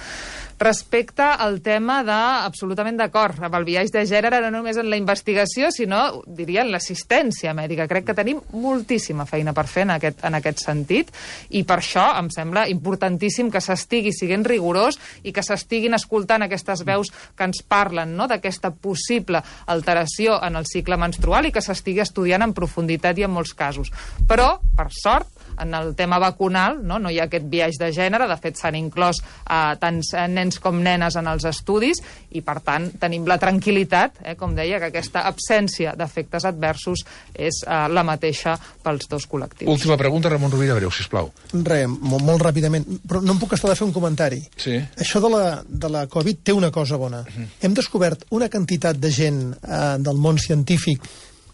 Respecte 0.64 1.22
al 1.22 1.58
tema 1.60 1.98
de, 2.06 2.14
absolutament 2.46 2.96
d'acord, 2.96 3.36
amb 3.44 3.52
el 3.58 3.66
viatge 3.68 3.98
de 3.98 4.06
gènere 4.08 4.38
no 4.40 4.48
només 4.54 4.78
en 4.80 4.86
la 4.88 4.96
investigació, 4.96 5.68
sinó, 5.68 6.22
diria, 6.24 6.62
en 6.64 6.70
l'assistència 6.72 7.52
mèdica. 7.52 7.84
Crec 7.90 8.06
que 8.08 8.14
tenim 8.16 8.40
moltíssima 8.62 9.26
feina 9.28 9.52
per 9.52 9.66
fer 9.68 9.84
en 9.84 9.92
aquest, 9.98 10.22
en 10.24 10.38
aquest 10.38 10.62
sentit, 10.64 11.12
i 11.52 11.66
per 11.68 11.82
això 11.82 12.06
em 12.16 12.30
sembla 12.32 12.64
importantíssim 12.72 13.50
que 13.52 13.60
s'estigui 13.60 14.14
siguent 14.16 14.46
rigorós 14.48 14.96
i 15.20 15.34
que 15.36 15.44
s'estiguin 15.44 15.98
escoltant 15.98 16.46
aquestes 16.48 16.86
veus 16.88 17.12
que 17.36 17.44
ens 17.44 17.60
parlen 17.60 18.16
no?, 18.16 18.24
d'aquesta 18.24 18.72
possible 18.72 19.44
alteració 19.68 20.38
en 20.48 20.56
el 20.56 20.64
cicle 20.70 20.96
menstrual 20.96 21.44
i 21.44 21.52
que 21.52 21.60
s'estigui 21.60 22.00
estudiant 22.06 22.48
en 22.48 22.56
profunditat 22.56 23.20
i 23.20 23.28
en 23.28 23.36
molts 23.36 23.52
casos. 23.52 23.92
Però, 24.24 24.54
per 24.72 24.88
sort, 24.96 25.28
en 25.60 25.74
el 25.74 25.94
tema 25.94 26.18
vacunal, 26.18 26.80
no, 26.86 26.98
no 26.98 27.10
hi 27.10 27.20
ha 27.20 27.26
aquest 27.28 27.46
viatge 27.50 27.80
de 27.82 27.90
gènere, 27.94 28.28
de 28.30 28.36
fet 28.40 28.58
s'han 28.60 28.78
inclòs 28.78 29.20
eh, 29.20 29.74
tants 29.80 30.12
eh, 30.14 30.26
nens 30.30 30.60
com 30.62 30.80
nenes 30.82 31.16
en 31.20 31.28
els 31.30 31.46
estudis 31.48 32.02
i 32.34 32.42
per 32.44 32.58
tant 32.64 32.90
tenim 33.00 33.26
la 33.28 33.38
tranquil·litat, 33.42 34.22
eh, 34.24 34.36
com 34.40 34.54
deia, 34.56 34.80
que 34.82 34.90
aquesta 34.92 35.24
absència 35.28 35.94
d'efectes 35.98 36.46
adversos 36.48 37.04
és 37.34 37.62
eh, 37.66 37.80
la 37.88 38.04
mateixa 38.06 38.56
pels 38.84 39.08
dos 39.10 39.28
col·lectius. 39.30 39.70
Última 39.70 39.98
pregunta, 40.00 40.32
Ramon 40.32 40.52
Rovira, 40.54 40.76
breu, 40.78 40.92
sisplau. 40.94 41.30
Re, 41.54 41.84
molt, 41.88 42.24
molt 42.24 42.42
ràpidament, 42.44 42.86
però 43.08 43.22
no 43.24 43.36
em 43.36 43.42
puc 43.42 43.54
estar 43.56 43.70
de 43.70 43.78
fer 43.78 43.86
un 43.86 43.94
comentari. 43.94 44.40
Sí. 44.56 44.78
Això 45.00 45.22
de 45.24 45.30
la, 45.32 45.44
de 45.66 45.92
la 45.92 46.06
Covid 46.10 46.42
té 46.44 46.56
una 46.56 46.70
cosa 46.74 46.96
bona. 47.00 47.22
Uh 47.24 47.36
-huh. 47.36 47.46
Hem 47.60 47.74
descobert 47.74 48.26
una 48.30 48.48
quantitat 48.48 48.96
de 48.96 49.10
gent 49.10 49.54
eh, 49.62 49.96
del 49.98 50.16
món 50.16 50.38
científic 50.38 51.02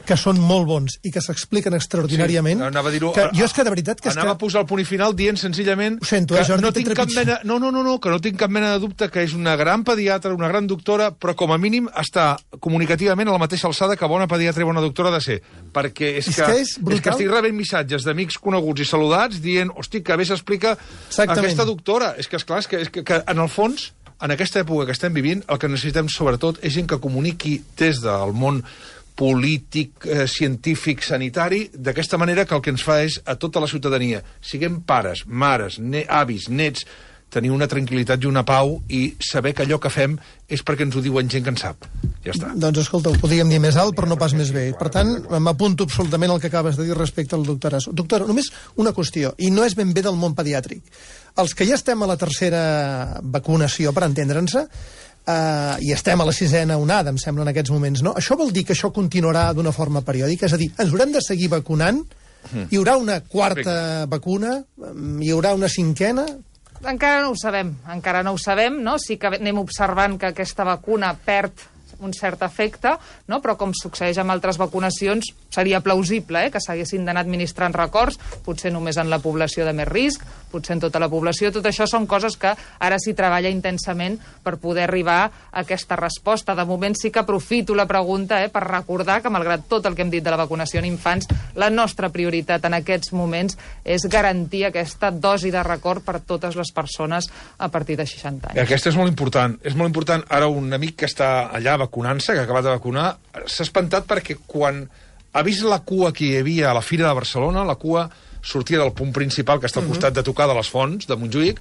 que 0.06 0.16
són 0.18 0.40
molt 0.40 0.66
bons 0.66 0.96
i 1.06 1.12
que 1.12 1.22
s'expliquen 1.22 1.76
extraordinàriament. 1.76 2.58
Sí, 2.62 2.66
anava 2.70 2.90
a 2.90 2.94
dir-ho... 2.94 3.12
que 3.14 3.28
jo 3.36 3.44
és 3.46 3.54
que 3.54 3.66
de 3.66 3.74
veritat 3.74 4.00
que 4.00 4.10
és 4.10 4.16
anava 4.16 4.32
que... 4.32 4.38
a 4.38 4.40
posar 4.40 4.64
el 4.64 4.68
punt 4.70 4.82
i 4.82 4.86
final 4.88 5.14
dient 5.18 5.38
senzillament 5.40 6.00
Ho 6.00 6.08
sento, 6.08 6.34
que 6.34 6.40
eh, 6.40 6.48
Jordi, 6.48 6.64
no 6.64 6.72
tinc 6.76 6.92
cap 6.96 7.12
mena, 7.14 7.38
no, 7.44 7.60
no, 7.60 7.70
no, 7.74 7.84
no, 7.86 7.98
que 8.00 8.10
no 8.12 8.20
tinc 8.24 8.40
cap 8.40 8.50
mena 8.50 8.72
de 8.74 8.82
dubte 8.82 9.10
que 9.12 9.26
és 9.26 9.36
una 9.36 9.54
gran 9.60 9.84
pediatra, 9.84 10.32
una 10.34 10.48
gran 10.48 10.66
doctora, 10.70 11.10
però 11.12 11.36
com 11.36 11.52
a 11.52 11.60
mínim 11.60 11.88
està 12.00 12.32
comunicativament 12.58 13.28
a 13.28 13.36
la 13.36 13.42
mateixa 13.42 13.68
alçada 13.68 13.98
que 14.00 14.08
bona 14.10 14.28
pediatra 14.30 14.64
i 14.64 14.68
bona 14.68 14.82
doctora 14.84 15.12
ha 15.12 15.18
de 15.18 15.24
ser. 15.24 15.38
Perquè 15.70 16.14
és, 16.18 16.30
És 16.30 16.40
que, 16.40 16.48
que 16.48 16.58
és 16.64 16.70
és 16.70 16.78
brutal. 16.78 17.02
que 17.02 17.10
estic 17.14 17.30
rebent 17.30 17.56
missatges 17.56 18.06
d'amics 18.06 18.38
coneguts 18.42 18.84
i 18.84 18.88
saludats 18.88 19.40
dient, 19.42 19.72
hosti, 19.76 20.02
que 20.06 20.16
bé 20.16 20.26
s'explica 20.28 20.76
aquesta 21.26 21.66
doctora. 21.68 22.14
És 22.18 22.28
que, 22.28 22.38
esclar, 22.40 22.60
és 22.62 22.70
que, 22.70 22.84
és 22.86 22.92
que, 22.92 23.04
que 23.06 23.20
en 23.26 23.42
el 23.42 23.50
fons, 23.52 23.90
en 24.20 24.34
aquesta 24.34 24.62
època 24.62 24.86
que 24.88 24.96
estem 24.96 25.14
vivint, 25.16 25.42
el 25.48 25.60
que 25.60 25.70
necessitem 25.70 26.10
sobretot 26.12 26.60
és 26.62 26.74
gent 26.76 26.88
que 26.90 27.00
comuniqui 27.02 27.60
des 27.80 28.02
del 28.04 28.34
món 28.36 28.62
polític, 29.20 30.06
eh, 30.06 30.26
científic, 30.26 31.04
sanitari, 31.04 31.66
d'aquesta 31.74 32.16
manera 32.16 32.46
que 32.46 32.56
el 32.56 32.64
que 32.64 32.72
ens 32.72 32.85
fa 32.87 33.02
és 33.04 33.20
a 33.28 33.37
tota 33.37 33.61
la 33.61 33.68
ciutadania, 33.68 34.22
siguem 34.40 34.80
pares, 34.80 35.26
mares, 35.26 35.78
ne 35.78 36.06
avis, 36.09 36.48
nets, 36.48 36.87
tenir 37.30 37.52
una 37.54 37.68
tranquil·litat 37.70 38.24
i 38.24 38.26
una 38.26 38.42
pau 38.46 38.80
i 38.90 39.14
saber 39.22 39.52
que 39.54 39.62
allò 39.62 39.78
que 39.78 39.92
fem 39.92 40.16
és 40.50 40.64
perquè 40.66 40.83
ens 40.87 40.96
ho 40.98 41.02
diuen 41.04 41.28
gent 41.30 41.44
que 41.46 41.52
en 41.52 41.59
sap. 41.61 41.87
Ja 42.24 42.33
està. 42.35 42.50
Doncs 42.59 42.80
escolta, 42.83 43.12
ho 43.12 43.20
podríem 43.22 43.48
dir 43.52 43.61
més 43.62 43.78
alt, 43.78 43.94
però 43.96 44.09
no 44.11 44.18
pas 44.20 44.35
més 44.35 44.50
bé. 44.56 44.64
Per 44.78 44.88
tant, 44.92 45.12
m'apunto 45.38 45.87
absolutament 45.87 46.35
al 46.35 46.40
que 46.42 46.50
acabes 46.50 46.80
de 46.80 46.88
dir 46.88 46.96
respecte 46.98 47.37
al 47.38 47.46
doctor 47.46 47.76
Asso. 47.78 47.94
Doctor, 47.96 48.26
només 48.28 48.50
una 48.83 48.92
qüestió, 48.96 49.35
i 49.38 49.52
no 49.54 49.64
és 49.64 49.76
ben 49.78 49.94
bé 49.94 50.02
del 50.02 50.18
món 50.18 50.35
pediàtric. 50.35 50.83
Els 51.38 51.54
que 51.54 51.68
ja 51.68 51.78
estem 51.78 52.02
a 52.02 52.11
la 52.11 52.18
tercera 52.18 52.64
vacunació, 53.22 53.94
per 53.94 54.09
entendre'ns, 54.09 54.59
eh, 55.26 55.76
i 55.87 55.92
estem 55.92 56.20
a 56.20 56.26
la 56.28 56.35
sisena 56.37 56.78
onada, 56.78 57.11
em 57.11 57.18
sembla, 57.20 57.44
en 57.44 57.52
aquests 57.52 57.72
moments, 57.74 58.02
no? 58.06 58.14
Això 58.18 58.37
vol 58.38 58.52
dir 58.52 58.64
que 58.68 58.74
això 58.76 58.92
continuarà 58.94 59.50
d'una 59.54 59.72
forma 59.72 60.04
periòdica? 60.06 60.46
És 60.46 60.56
a 60.56 60.61
dir, 60.61 60.70
ens 60.76 60.92
haurem 60.92 61.12
de 61.12 61.22
seguir 61.24 61.50
vacunant? 61.52 62.02
Hi 62.70 62.78
haurà 62.78 62.96
una 62.96 63.18
quarta 63.20 64.06
vacuna? 64.09 64.54
Hi 65.20 65.33
haurà 65.33 65.52
una 65.54 65.68
cinquena? 65.68 66.24
Encara 66.80 67.20
no 67.20 67.35
ho 67.35 67.37
sabem, 67.37 67.74
encara 67.92 68.22
no 68.24 68.33
ho 68.33 68.38
sabem, 68.40 68.78
no? 68.80 68.96
Sí 68.98 69.18
que 69.20 69.28
anem 69.37 69.59
observant 69.61 70.16
que 70.18 70.30
aquesta 70.30 70.64
vacuna 70.64 71.12
perd 71.26 71.66
un 72.00 72.14
cert 72.16 72.42
efecte, 72.46 72.96
no? 73.28 73.40
però 73.40 73.56
com 73.60 73.74
succeeix 73.76 74.18
amb 74.20 74.34
altres 74.34 74.58
vacunacions, 74.60 75.32
seria 75.50 75.82
plausible 75.84 76.46
eh? 76.46 76.50
que 76.50 76.62
s'haguessin 76.62 77.04
d'anar 77.06 77.24
administrant 77.24 77.74
records, 77.76 78.18
potser 78.44 78.72
només 78.72 78.98
en 79.00 79.10
la 79.10 79.20
població 79.22 79.66
de 79.66 79.74
més 79.76 79.88
risc, 79.88 80.24
potser 80.50 80.76
en 80.76 80.84
tota 80.84 81.00
la 81.02 81.10
població. 81.10 81.52
Tot 81.54 81.66
això 81.70 81.86
són 81.90 82.06
coses 82.10 82.36
que 82.40 82.52
ara 82.52 82.98
s'hi 83.00 83.14
treballa 83.18 83.50
intensament 83.52 84.18
per 84.44 84.56
poder 84.62 84.86
arribar 84.86 85.20
a 85.26 85.62
aquesta 85.62 85.98
resposta. 85.98 86.56
De 86.58 86.66
moment 86.66 86.96
sí 86.98 87.10
que 87.10 87.22
aprofito 87.22 87.74
la 87.74 87.86
pregunta 87.86 88.42
eh, 88.42 88.50
per 88.50 88.64
recordar 88.66 89.20
que, 89.22 89.32
malgrat 89.32 89.66
tot 89.68 89.86
el 89.86 89.96
que 89.96 90.02
hem 90.06 90.12
dit 90.12 90.24
de 90.24 90.32
la 90.32 90.40
vacunació 90.40 90.80
en 90.80 90.88
infants, 90.88 91.28
la 91.54 91.70
nostra 91.70 92.10
prioritat 92.10 92.64
en 92.66 92.78
aquests 92.80 93.14
moments 93.16 93.58
és 93.84 94.06
garantir 94.10 94.64
aquesta 94.66 95.10
dosi 95.10 95.52
de 95.54 95.62
record 95.66 96.04
per 96.04 96.20
totes 96.26 96.56
les 96.58 96.72
persones 96.74 97.30
a 97.58 97.68
partir 97.68 97.96
de 97.98 98.06
60 98.06 98.52
anys. 98.52 98.62
Aquesta 98.62 98.90
és 98.90 98.98
molt 98.98 99.10
important. 99.12 99.56
És 99.62 99.76
molt 99.76 99.90
important. 99.92 100.24
Ara 100.28 100.48
un 100.50 100.72
amic 100.72 101.00
que 101.02 101.08
està 101.10 101.50
allà 101.50 101.76
vacunant-se, 101.90 102.33
que 102.33 102.40
ha 102.40 102.46
acabat 102.46 102.64
de 102.64 102.74
vacunar, 102.79 103.18
s'ha 103.44 103.66
espantat 103.66 104.07
perquè 104.07 104.38
quan 104.46 104.87
ha 105.33 105.42
vist 105.42 105.66
la 105.66 105.83
cua 105.83 106.12
que 106.14 106.24
hi 106.26 106.37
havia 106.38 106.70
a 106.70 106.74
la 106.74 106.83
Fira 106.83 107.09
de 107.09 107.14
Barcelona, 107.14 107.66
la 107.66 107.76
cua 107.76 108.09
sortia 108.42 108.79
del 108.79 108.94
punt 108.94 109.12
principal, 109.12 109.61
que 109.61 109.68
està 109.68 109.83
al 109.83 109.88
costat 109.90 110.14
de 110.14 110.24
tocar 110.24 110.48
de 110.48 110.57
les 110.57 110.70
Fonts, 110.70 111.07
de 111.07 111.16
Montjuïc, 111.18 111.61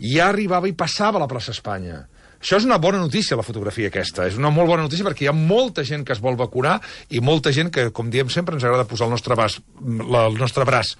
ja 0.00 0.30
arribava 0.30 0.68
i 0.68 0.76
passava 0.76 1.18
a 1.18 1.24
la 1.24 1.28
plaça 1.28 1.52
Espanya. 1.52 2.06
Això 2.36 2.58
és 2.60 2.66
una 2.68 2.78
bona 2.78 2.98
notícia, 3.00 3.36
la 3.36 3.44
fotografia 3.44 3.88
aquesta. 3.88 4.26
És 4.28 4.36
una 4.36 4.50
molt 4.52 4.68
bona 4.68 4.84
notícia 4.84 5.04
perquè 5.06 5.24
hi 5.24 5.30
ha 5.30 5.36
molta 5.36 5.84
gent 5.84 6.04
que 6.06 6.12
es 6.14 6.20
vol 6.22 6.36
vacunar 6.36 6.78
i 7.10 7.20
molta 7.24 7.52
gent 7.52 7.72
que, 7.72 7.88
com 7.90 8.10
diem 8.12 8.30
sempre, 8.30 8.54
ens 8.56 8.64
agrada 8.64 8.86
posar 8.88 9.08
el 9.08 9.16
nostre, 9.16 9.34
braç, 9.34 9.58
la, 9.82 10.26
el 10.28 10.36
nostre 10.38 10.66
braç 10.68 10.94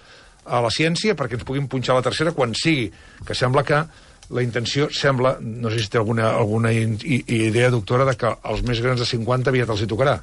a 0.47 0.63
la 0.63 0.71
ciència 0.71 1.17
perquè 1.19 1.37
ens 1.37 1.47
puguin 1.47 1.69
punxar 1.69 1.99
la 1.99 2.05
tercera 2.07 2.33
quan 2.33 2.55
sigui. 2.57 2.89
Que 3.27 3.37
sembla 3.37 3.65
que 3.69 3.85
la 4.35 4.43
intenció 4.43 4.89
sembla, 4.91 5.37
no 5.41 5.71
sé 5.71 5.79
si 5.81 5.91
té 5.91 5.99
alguna, 6.01 6.33
alguna 6.35 6.73
idea, 6.73 7.71
doctora, 7.71 8.07
de 8.09 8.17
que 8.19 8.33
els 8.51 8.63
més 8.67 8.81
grans 8.83 9.01
de 9.01 9.07
50 9.07 9.53
aviat 9.53 9.71
els 9.71 9.85
hi 9.85 9.89
tocarà. 9.91 10.17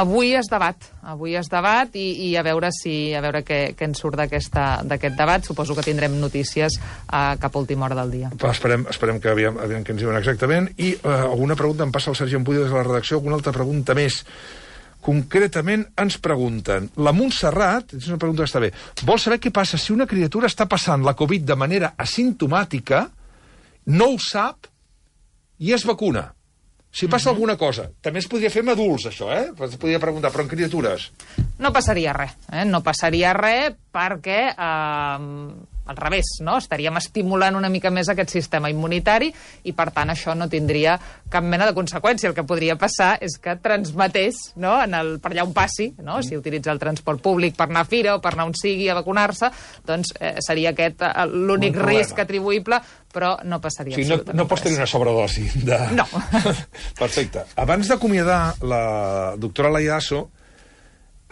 Avui 0.00 0.32
es 0.34 0.48
debat, 0.50 0.88
avui 1.06 1.36
es 1.38 1.50
debat 1.52 1.94
i, 1.94 2.06
i 2.26 2.30
a 2.40 2.42
veure 2.46 2.70
si 2.74 3.12
a 3.14 3.20
veure 3.24 3.44
què, 3.46 3.60
què 3.78 3.86
en 3.86 3.94
surt 3.98 4.18
d'aquest 4.18 5.14
debat. 5.14 5.44
Suposo 5.44 5.76
que 5.76 5.84
tindrem 5.86 6.16
notícies 6.20 6.78
uh, 6.80 7.36
cap 7.40 7.52
a 7.54 7.60
última 7.60 7.86
hora 7.86 8.00
del 8.00 8.12
dia. 8.16 8.32
Però 8.34 8.50
esperem, 8.54 8.88
esperem 8.90 9.20
que 9.22 9.30
aviam, 9.30 9.60
aviam 9.62 9.84
què 9.84 9.94
ens 9.94 10.02
diuen 10.02 10.18
exactament. 10.18 10.70
I 10.80 10.94
uh, 10.96 11.30
alguna 11.30 11.56
pregunta 11.58 11.86
em 11.86 11.94
passa 11.94 12.10
el 12.10 12.18
Sergi 12.18 12.40
Ampudio 12.40 12.64
des 12.64 12.72
de 12.72 12.78
la 12.80 12.86
redacció, 12.86 13.20
alguna 13.20 13.38
altra 13.38 13.54
pregunta 13.54 13.96
més. 13.98 14.22
Concretament 15.04 15.84
ens 16.00 16.16
pregunten, 16.24 16.86
la 17.04 17.12
Montserrat, 17.12 17.92
és 17.98 18.06
una 18.08 18.16
pregunta 18.16 18.40
que 18.40 18.48
està 18.48 18.62
bé, 18.62 18.70
vol 19.04 19.20
saber 19.20 19.36
què 19.36 19.52
passa 19.52 19.76
si 19.76 19.92
una 19.92 20.08
criatura 20.08 20.48
està 20.48 20.64
passant 20.64 21.04
la 21.04 21.12
Covid 21.18 21.44
de 21.44 21.56
manera 21.60 21.92
asimptomàtica, 22.00 23.02
no 23.86 24.12
ho 24.12 24.16
sap 24.22 24.68
i 25.58 25.72
es 25.74 25.84
vacuna. 25.86 26.30
Si 26.94 27.08
passa 27.10 27.32
alguna 27.32 27.56
cosa, 27.58 27.88
també 28.06 28.20
es 28.22 28.28
podria 28.30 28.52
fer 28.54 28.62
amb 28.62 28.70
adults, 28.76 29.08
això, 29.10 29.26
eh? 29.34 29.48
Es 29.66 29.72
podria 29.82 29.98
preguntar, 29.98 30.30
però 30.30 30.44
en 30.44 30.50
criatures. 30.52 31.08
No 31.58 31.72
passaria 31.74 32.12
res, 32.14 32.36
eh? 32.52 32.62
no 32.68 32.84
passaria 32.86 33.32
res 33.34 33.74
perquè, 33.94 34.40
eh, 34.54 35.73
al 35.86 35.96
revés, 35.96 36.38
no? 36.40 36.56
estaríem 36.58 36.96
estimulant 36.96 37.56
una 37.58 37.68
mica 37.72 37.90
més 37.92 38.08
aquest 38.08 38.32
sistema 38.32 38.70
immunitari 38.72 39.30
i, 39.64 39.74
per 39.76 39.90
tant, 39.94 40.12
això 40.12 40.34
no 40.36 40.48
tindria 40.50 40.96
cap 41.30 41.44
mena 41.44 41.66
de 41.68 41.74
conseqüència. 41.76 42.30
El 42.30 42.36
que 42.36 42.46
podria 42.48 42.76
passar 42.80 43.14
és 43.24 43.36
que 43.42 43.56
transmetés 43.62 44.40
no? 44.60 44.76
en 44.80 44.96
el, 44.96 45.14
per 45.20 45.32
allà 45.32 45.46
on 45.46 45.54
passi, 45.56 45.90
no? 46.04 46.20
si 46.24 46.38
utilitza 46.38 46.72
el 46.72 46.80
transport 46.82 47.22
públic 47.24 47.56
per 47.58 47.68
anar 47.68 47.84
a 47.84 47.90
fira 47.90 48.16
o 48.16 48.22
per 48.24 48.34
anar 48.34 48.48
on 48.48 48.56
sigui 48.58 48.88
a 48.88 48.98
vacunar-se, 48.98 49.50
doncs 49.86 50.14
eh, 50.20 50.36
seria 50.44 50.72
aquest 50.74 51.04
eh, 51.04 51.12
l'únic 51.30 51.74
Un 51.74 51.88
risc 51.88 52.20
atribuïble, 52.22 52.78
però 53.14 53.34
no 53.44 53.60
passaria 53.62 53.96
O 53.96 54.00
sigui, 54.00 54.10
no, 54.14 54.38
no 54.40 54.48
pots 54.50 54.64
tenir 54.64 54.80
una 54.80 54.88
sobredosi 54.90 55.46
de... 55.66 55.80
No. 55.98 56.06
Perfecte. 57.02 57.44
Abans 57.60 57.90
d'acomiadar 57.90 58.40
la 58.64 58.82
doctora 59.40 59.72
Laiaso, 59.74 60.28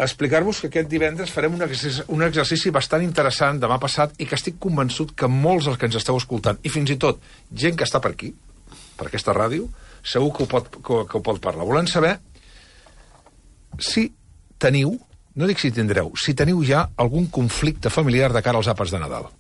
explicar-vos 0.09 0.61
que 0.63 0.71
aquest 0.71 0.89
divendres 0.91 1.33
farem 1.35 1.55
un 1.57 1.65
exercici, 1.67 2.05
un 2.15 2.25
exercici 2.27 2.73
bastant 2.75 3.05
interessant 3.05 3.61
demà 3.61 3.79
passat 3.83 4.15
i 4.19 4.27
que 4.29 4.39
estic 4.39 4.59
convençut 4.63 5.15
que 5.17 5.29
molts 5.31 5.69
dels 5.69 5.79
que 5.79 5.89
ens 5.91 5.99
esteu 6.01 6.19
escoltant, 6.21 6.59
i 6.63 6.73
fins 6.73 6.91
i 6.95 6.99
tot 7.01 7.21
gent 7.65 7.77
que 7.79 7.87
està 7.89 8.01
per 8.03 8.15
aquí, 8.15 8.33
per 8.99 9.09
aquesta 9.09 9.35
ràdio, 9.37 9.69
segur 10.03 10.33
que 10.37 10.45
ho 10.45 10.51
pot, 10.51 10.69
que, 10.79 11.01
que 11.09 11.19
ho 11.19 11.25
pot 11.25 11.41
parlar. 11.45 11.69
Volem 11.69 11.89
saber 11.91 12.17
si 13.81 14.09
teniu, 14.61 14.95
no 15.35 15.49
dic 15.49 15.63
si 15.63 15.73
tindreu, 15.75 16.13
si 16.19 16.35
teniu 16.39 16.63
ja 16.67 16.87
algun 17.01 17.29
conflicte 17.33 17.91
familiar 17.91 18.33
de 18.33 18.43
cara 18.45 18.61
als 18.61 18.71
àpats 18.73 18.93
de 18.95 19.03
Nadal. 19.03 19.31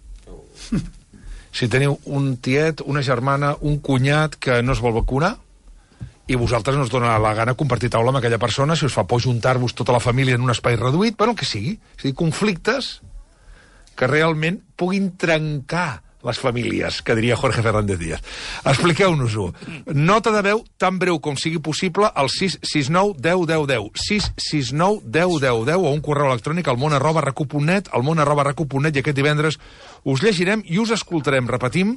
Si 1.52 1.66
teniu 1.68 1.98
un 2.08 2.38
tiet, 2.40 2.80
una 2.88 3.02
germana, 3.04 3.50
un 3.60 3.74
cunyat 3.84 4.38
que 4.40 4.62
no 4.64 4.72
es 4.72 4.80
vol 4.80 4.94
vacunar, 4.96 5.34
i 6.32 6.38
vosaltres 6.40 6.78
no 6.78 6.86
us 6.86 6.92
dona 6.92 7.18
la 7.20 7.34
gana 7.36 7.56
compartir 7.58 7.90
taula 7.92 8.12
amb 8.12 8.22
aquella 8.22 8.40
persona, 8.40 8.76
si 8.76 8.86
us 8.88 8.94
fa 8.96 9.04
por 9.08 9.20
juntar-vos 9.20 9.74
tota 9.76 9.92
la 9.92 10.00
família 10.00 10.38
en 10.38 10.46
un 10.46 10.54
espai 10.54 10.78
reduït, 10.80 11.16
bueno, 11.18 11.34
el 11.34 11.38
que 11.38 11.48
sigui. 11.48 11.76
És 11.98 12.06
dir, 12.08 12.14
conflictes 12.16 12.94
que 13.98 14.08
realment 14.08 14.62
puguin 14.80 15.12
trencar 15.20 16.00
les 16.22 16.38
famílies, 16.38 17.02
que 17.02 17.16
diria 17.18 17.36
Jorge 17.36 17.62
Fernández 17.62 17.98
Díaz. 17.98 18.22
Expliqueu-nos-ho. 18.64 19.48
Nota 19.92 20.30
de 20.30 20.42
veu 20.46 20.62
tan 20.78 20.98
breu 21.02 21.18
com 21.18 21.36
sigui 21.36 21.58
possible 21.58 22.06
al 22.14 22.30
669 22.30 23.18
10 23.18 23.46
10 23.50 23.66
10. 23.66 23.90
669 24.06 25.02
10 25.02 25.40
10 25.42 25.64
10 25.72 25.82
o 25.82 25.90
un 25.90 26.02
correu 26.04 26.30
electrònic 26.30 26.70
al 26.70 26.78
món 26.78 26.94
arroba 26.94 27.24
recu.net, 27.26 27.90
al 27.90 28.06
món 28.06 28.22
arroba 28.22 28.46
recu.net 28.46 28.96
i 28.96 29.02
aquest 29.02 29.18
divendres 29.18 29.58
us 30.04 30.22
llegirem 30.22 30.62
i 30.66 30.78
us 30.78 30.94
escoltarem. 30.94 31.50
Repetim, 31.50 31.96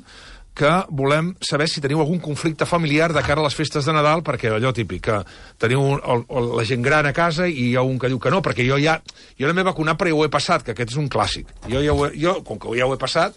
que 0.56 0.72
volem 0.96 1.34
saber 1.44 1.68
si 1.68 1.84
teniu 1.84 2.00
algun 2.00 2.22
conflicte 2.24 2.66
familiar 2.66 3.12
de 3.14 3.22
cara 3.26 3.44
a 3.44 3.46
les 3.46 3.58
festes 3.58 3.86
de 3.86 3.94
Nadal, 3.94 4.24
perquè 4.24 4.54
allò 4.56 4.72
típic, 4.74 5.04
que 5.10 5.20
teniu 5.62 5.98
el, 5.98 6.24
el, 6.24 6.50
la 6.56 6.66
gent 6.68 6.86
gran 6.86 7.10
a 7.10 7.14
casa 7.14 7.50
i 7.52 7.72
hi 7.72 7.76
ha 7.76 7.84
un 7.84 8.00
que 8.00 8.10
diu 8.12 8.22
que 8.24 8.32
no, 8.32 8.42
perquè 8.46 8.66
jo 8.68 8.80
ja... 8.82 8.98
Jo 9.36 9.50
no 9.50 9.56
m'he 9.58 9.68
vacunat, 9.68 10.00
però 10.00 10.14
ja 10.14 10.16
ho 10.16 10.24
he 10.24 10.32
passat, 10.32 10.64
que 10.64 10.72
aquest 10.72 10.96
és 10.96 11.00
un 11.02 11.10
clàssic. 11.12 11.52
Jo, 11.68 11.84
ja 11.84 11.94
ho 11.94 12.06
he, 12.08 12.14
jo 12.22 12.38
com 12.48 12.62
que 12.62 12.72
ja 12.80 12.88
ho 12.88 12.96
he 12.96 13.02
passat, 13.02 13.36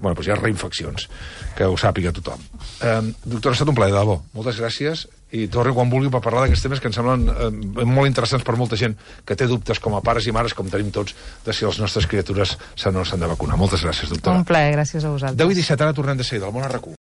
bueno, 0.00 0.14
doncs 0.14 0.28
hi 0.28 0.34
ha 0.34 0.36
reinfeccions, 0.36 1.08
que 1.56 1.64
ho 1.64 1.78
sàpiga 1.80 2.12
tothom. 2.16 2.44
Eh, 2.84 3.00
doctor, 3.24 3.54
ha 3.54 3.56
estat 3.56 3.72
un 3.72 3.80
plaer, 3.80 3.94
de 3.96 4.02
debò. 4.02 4.20
Moltes 4.36 4.60
gràcies 4.60 5.06
i 5.32 5.46
torni 5.52 5.74
quan 5.76 5.90
vulgui 5.92 6.10
per 6.12 6.22
parlar 6.24 6.44
d'aquests 6.44 6.64
temes 6.66 6.82
que 6.82 6.90
em 6.90 6.96
semblen 6.96 7.26
eh, 7.30 7.50
molt 7.86 8.10
interessants 8.10 8.46
per 8.46 8.56
molta 8.58 8.78
gent 8.80 8.96
que 9.26 9.36
té 9.38 9.48
dubtes 9.50 9.82
com 9.82 9.94
a 9.96 10.02
pares 10.04 10.26
i 10.26 10.34
mares, 10.34 10.56
com 10.58 10.70
tenim 10.70 10.90
tots, 10.94 11.14
de 11.46 11.54
si 11.54 11.66
les 11.66 11.78
nostres 11.82 12.08
criatures 12.10 12.56
s'han 12.74 12.96
o 12.96 13.00
no 13.00 13.06
s'han 13.06 13.22
de 13.22 13.30
vacunar. 13.30 13.58
Moltes 13.60 13.84
gràcies, 13.86 14.10
doctora. 14.10 14.40
Un 14.42 14.48
plaer, 14.48 14.74
gràcies 14.74 15.04
a 15.04 15.12
vosaltres. 15.12 15.38
10 15.38 15.54
i 15.54 15.62
17, 15.62 15.86
ara 15.86 15.96
tornem 15.96 16.18
de 16.18 16.26
seguida, 16.26 16.50
al 16.50 16.56
món 16.56 16.66
a 16.66 16.72
RAC1. 16.72 16.98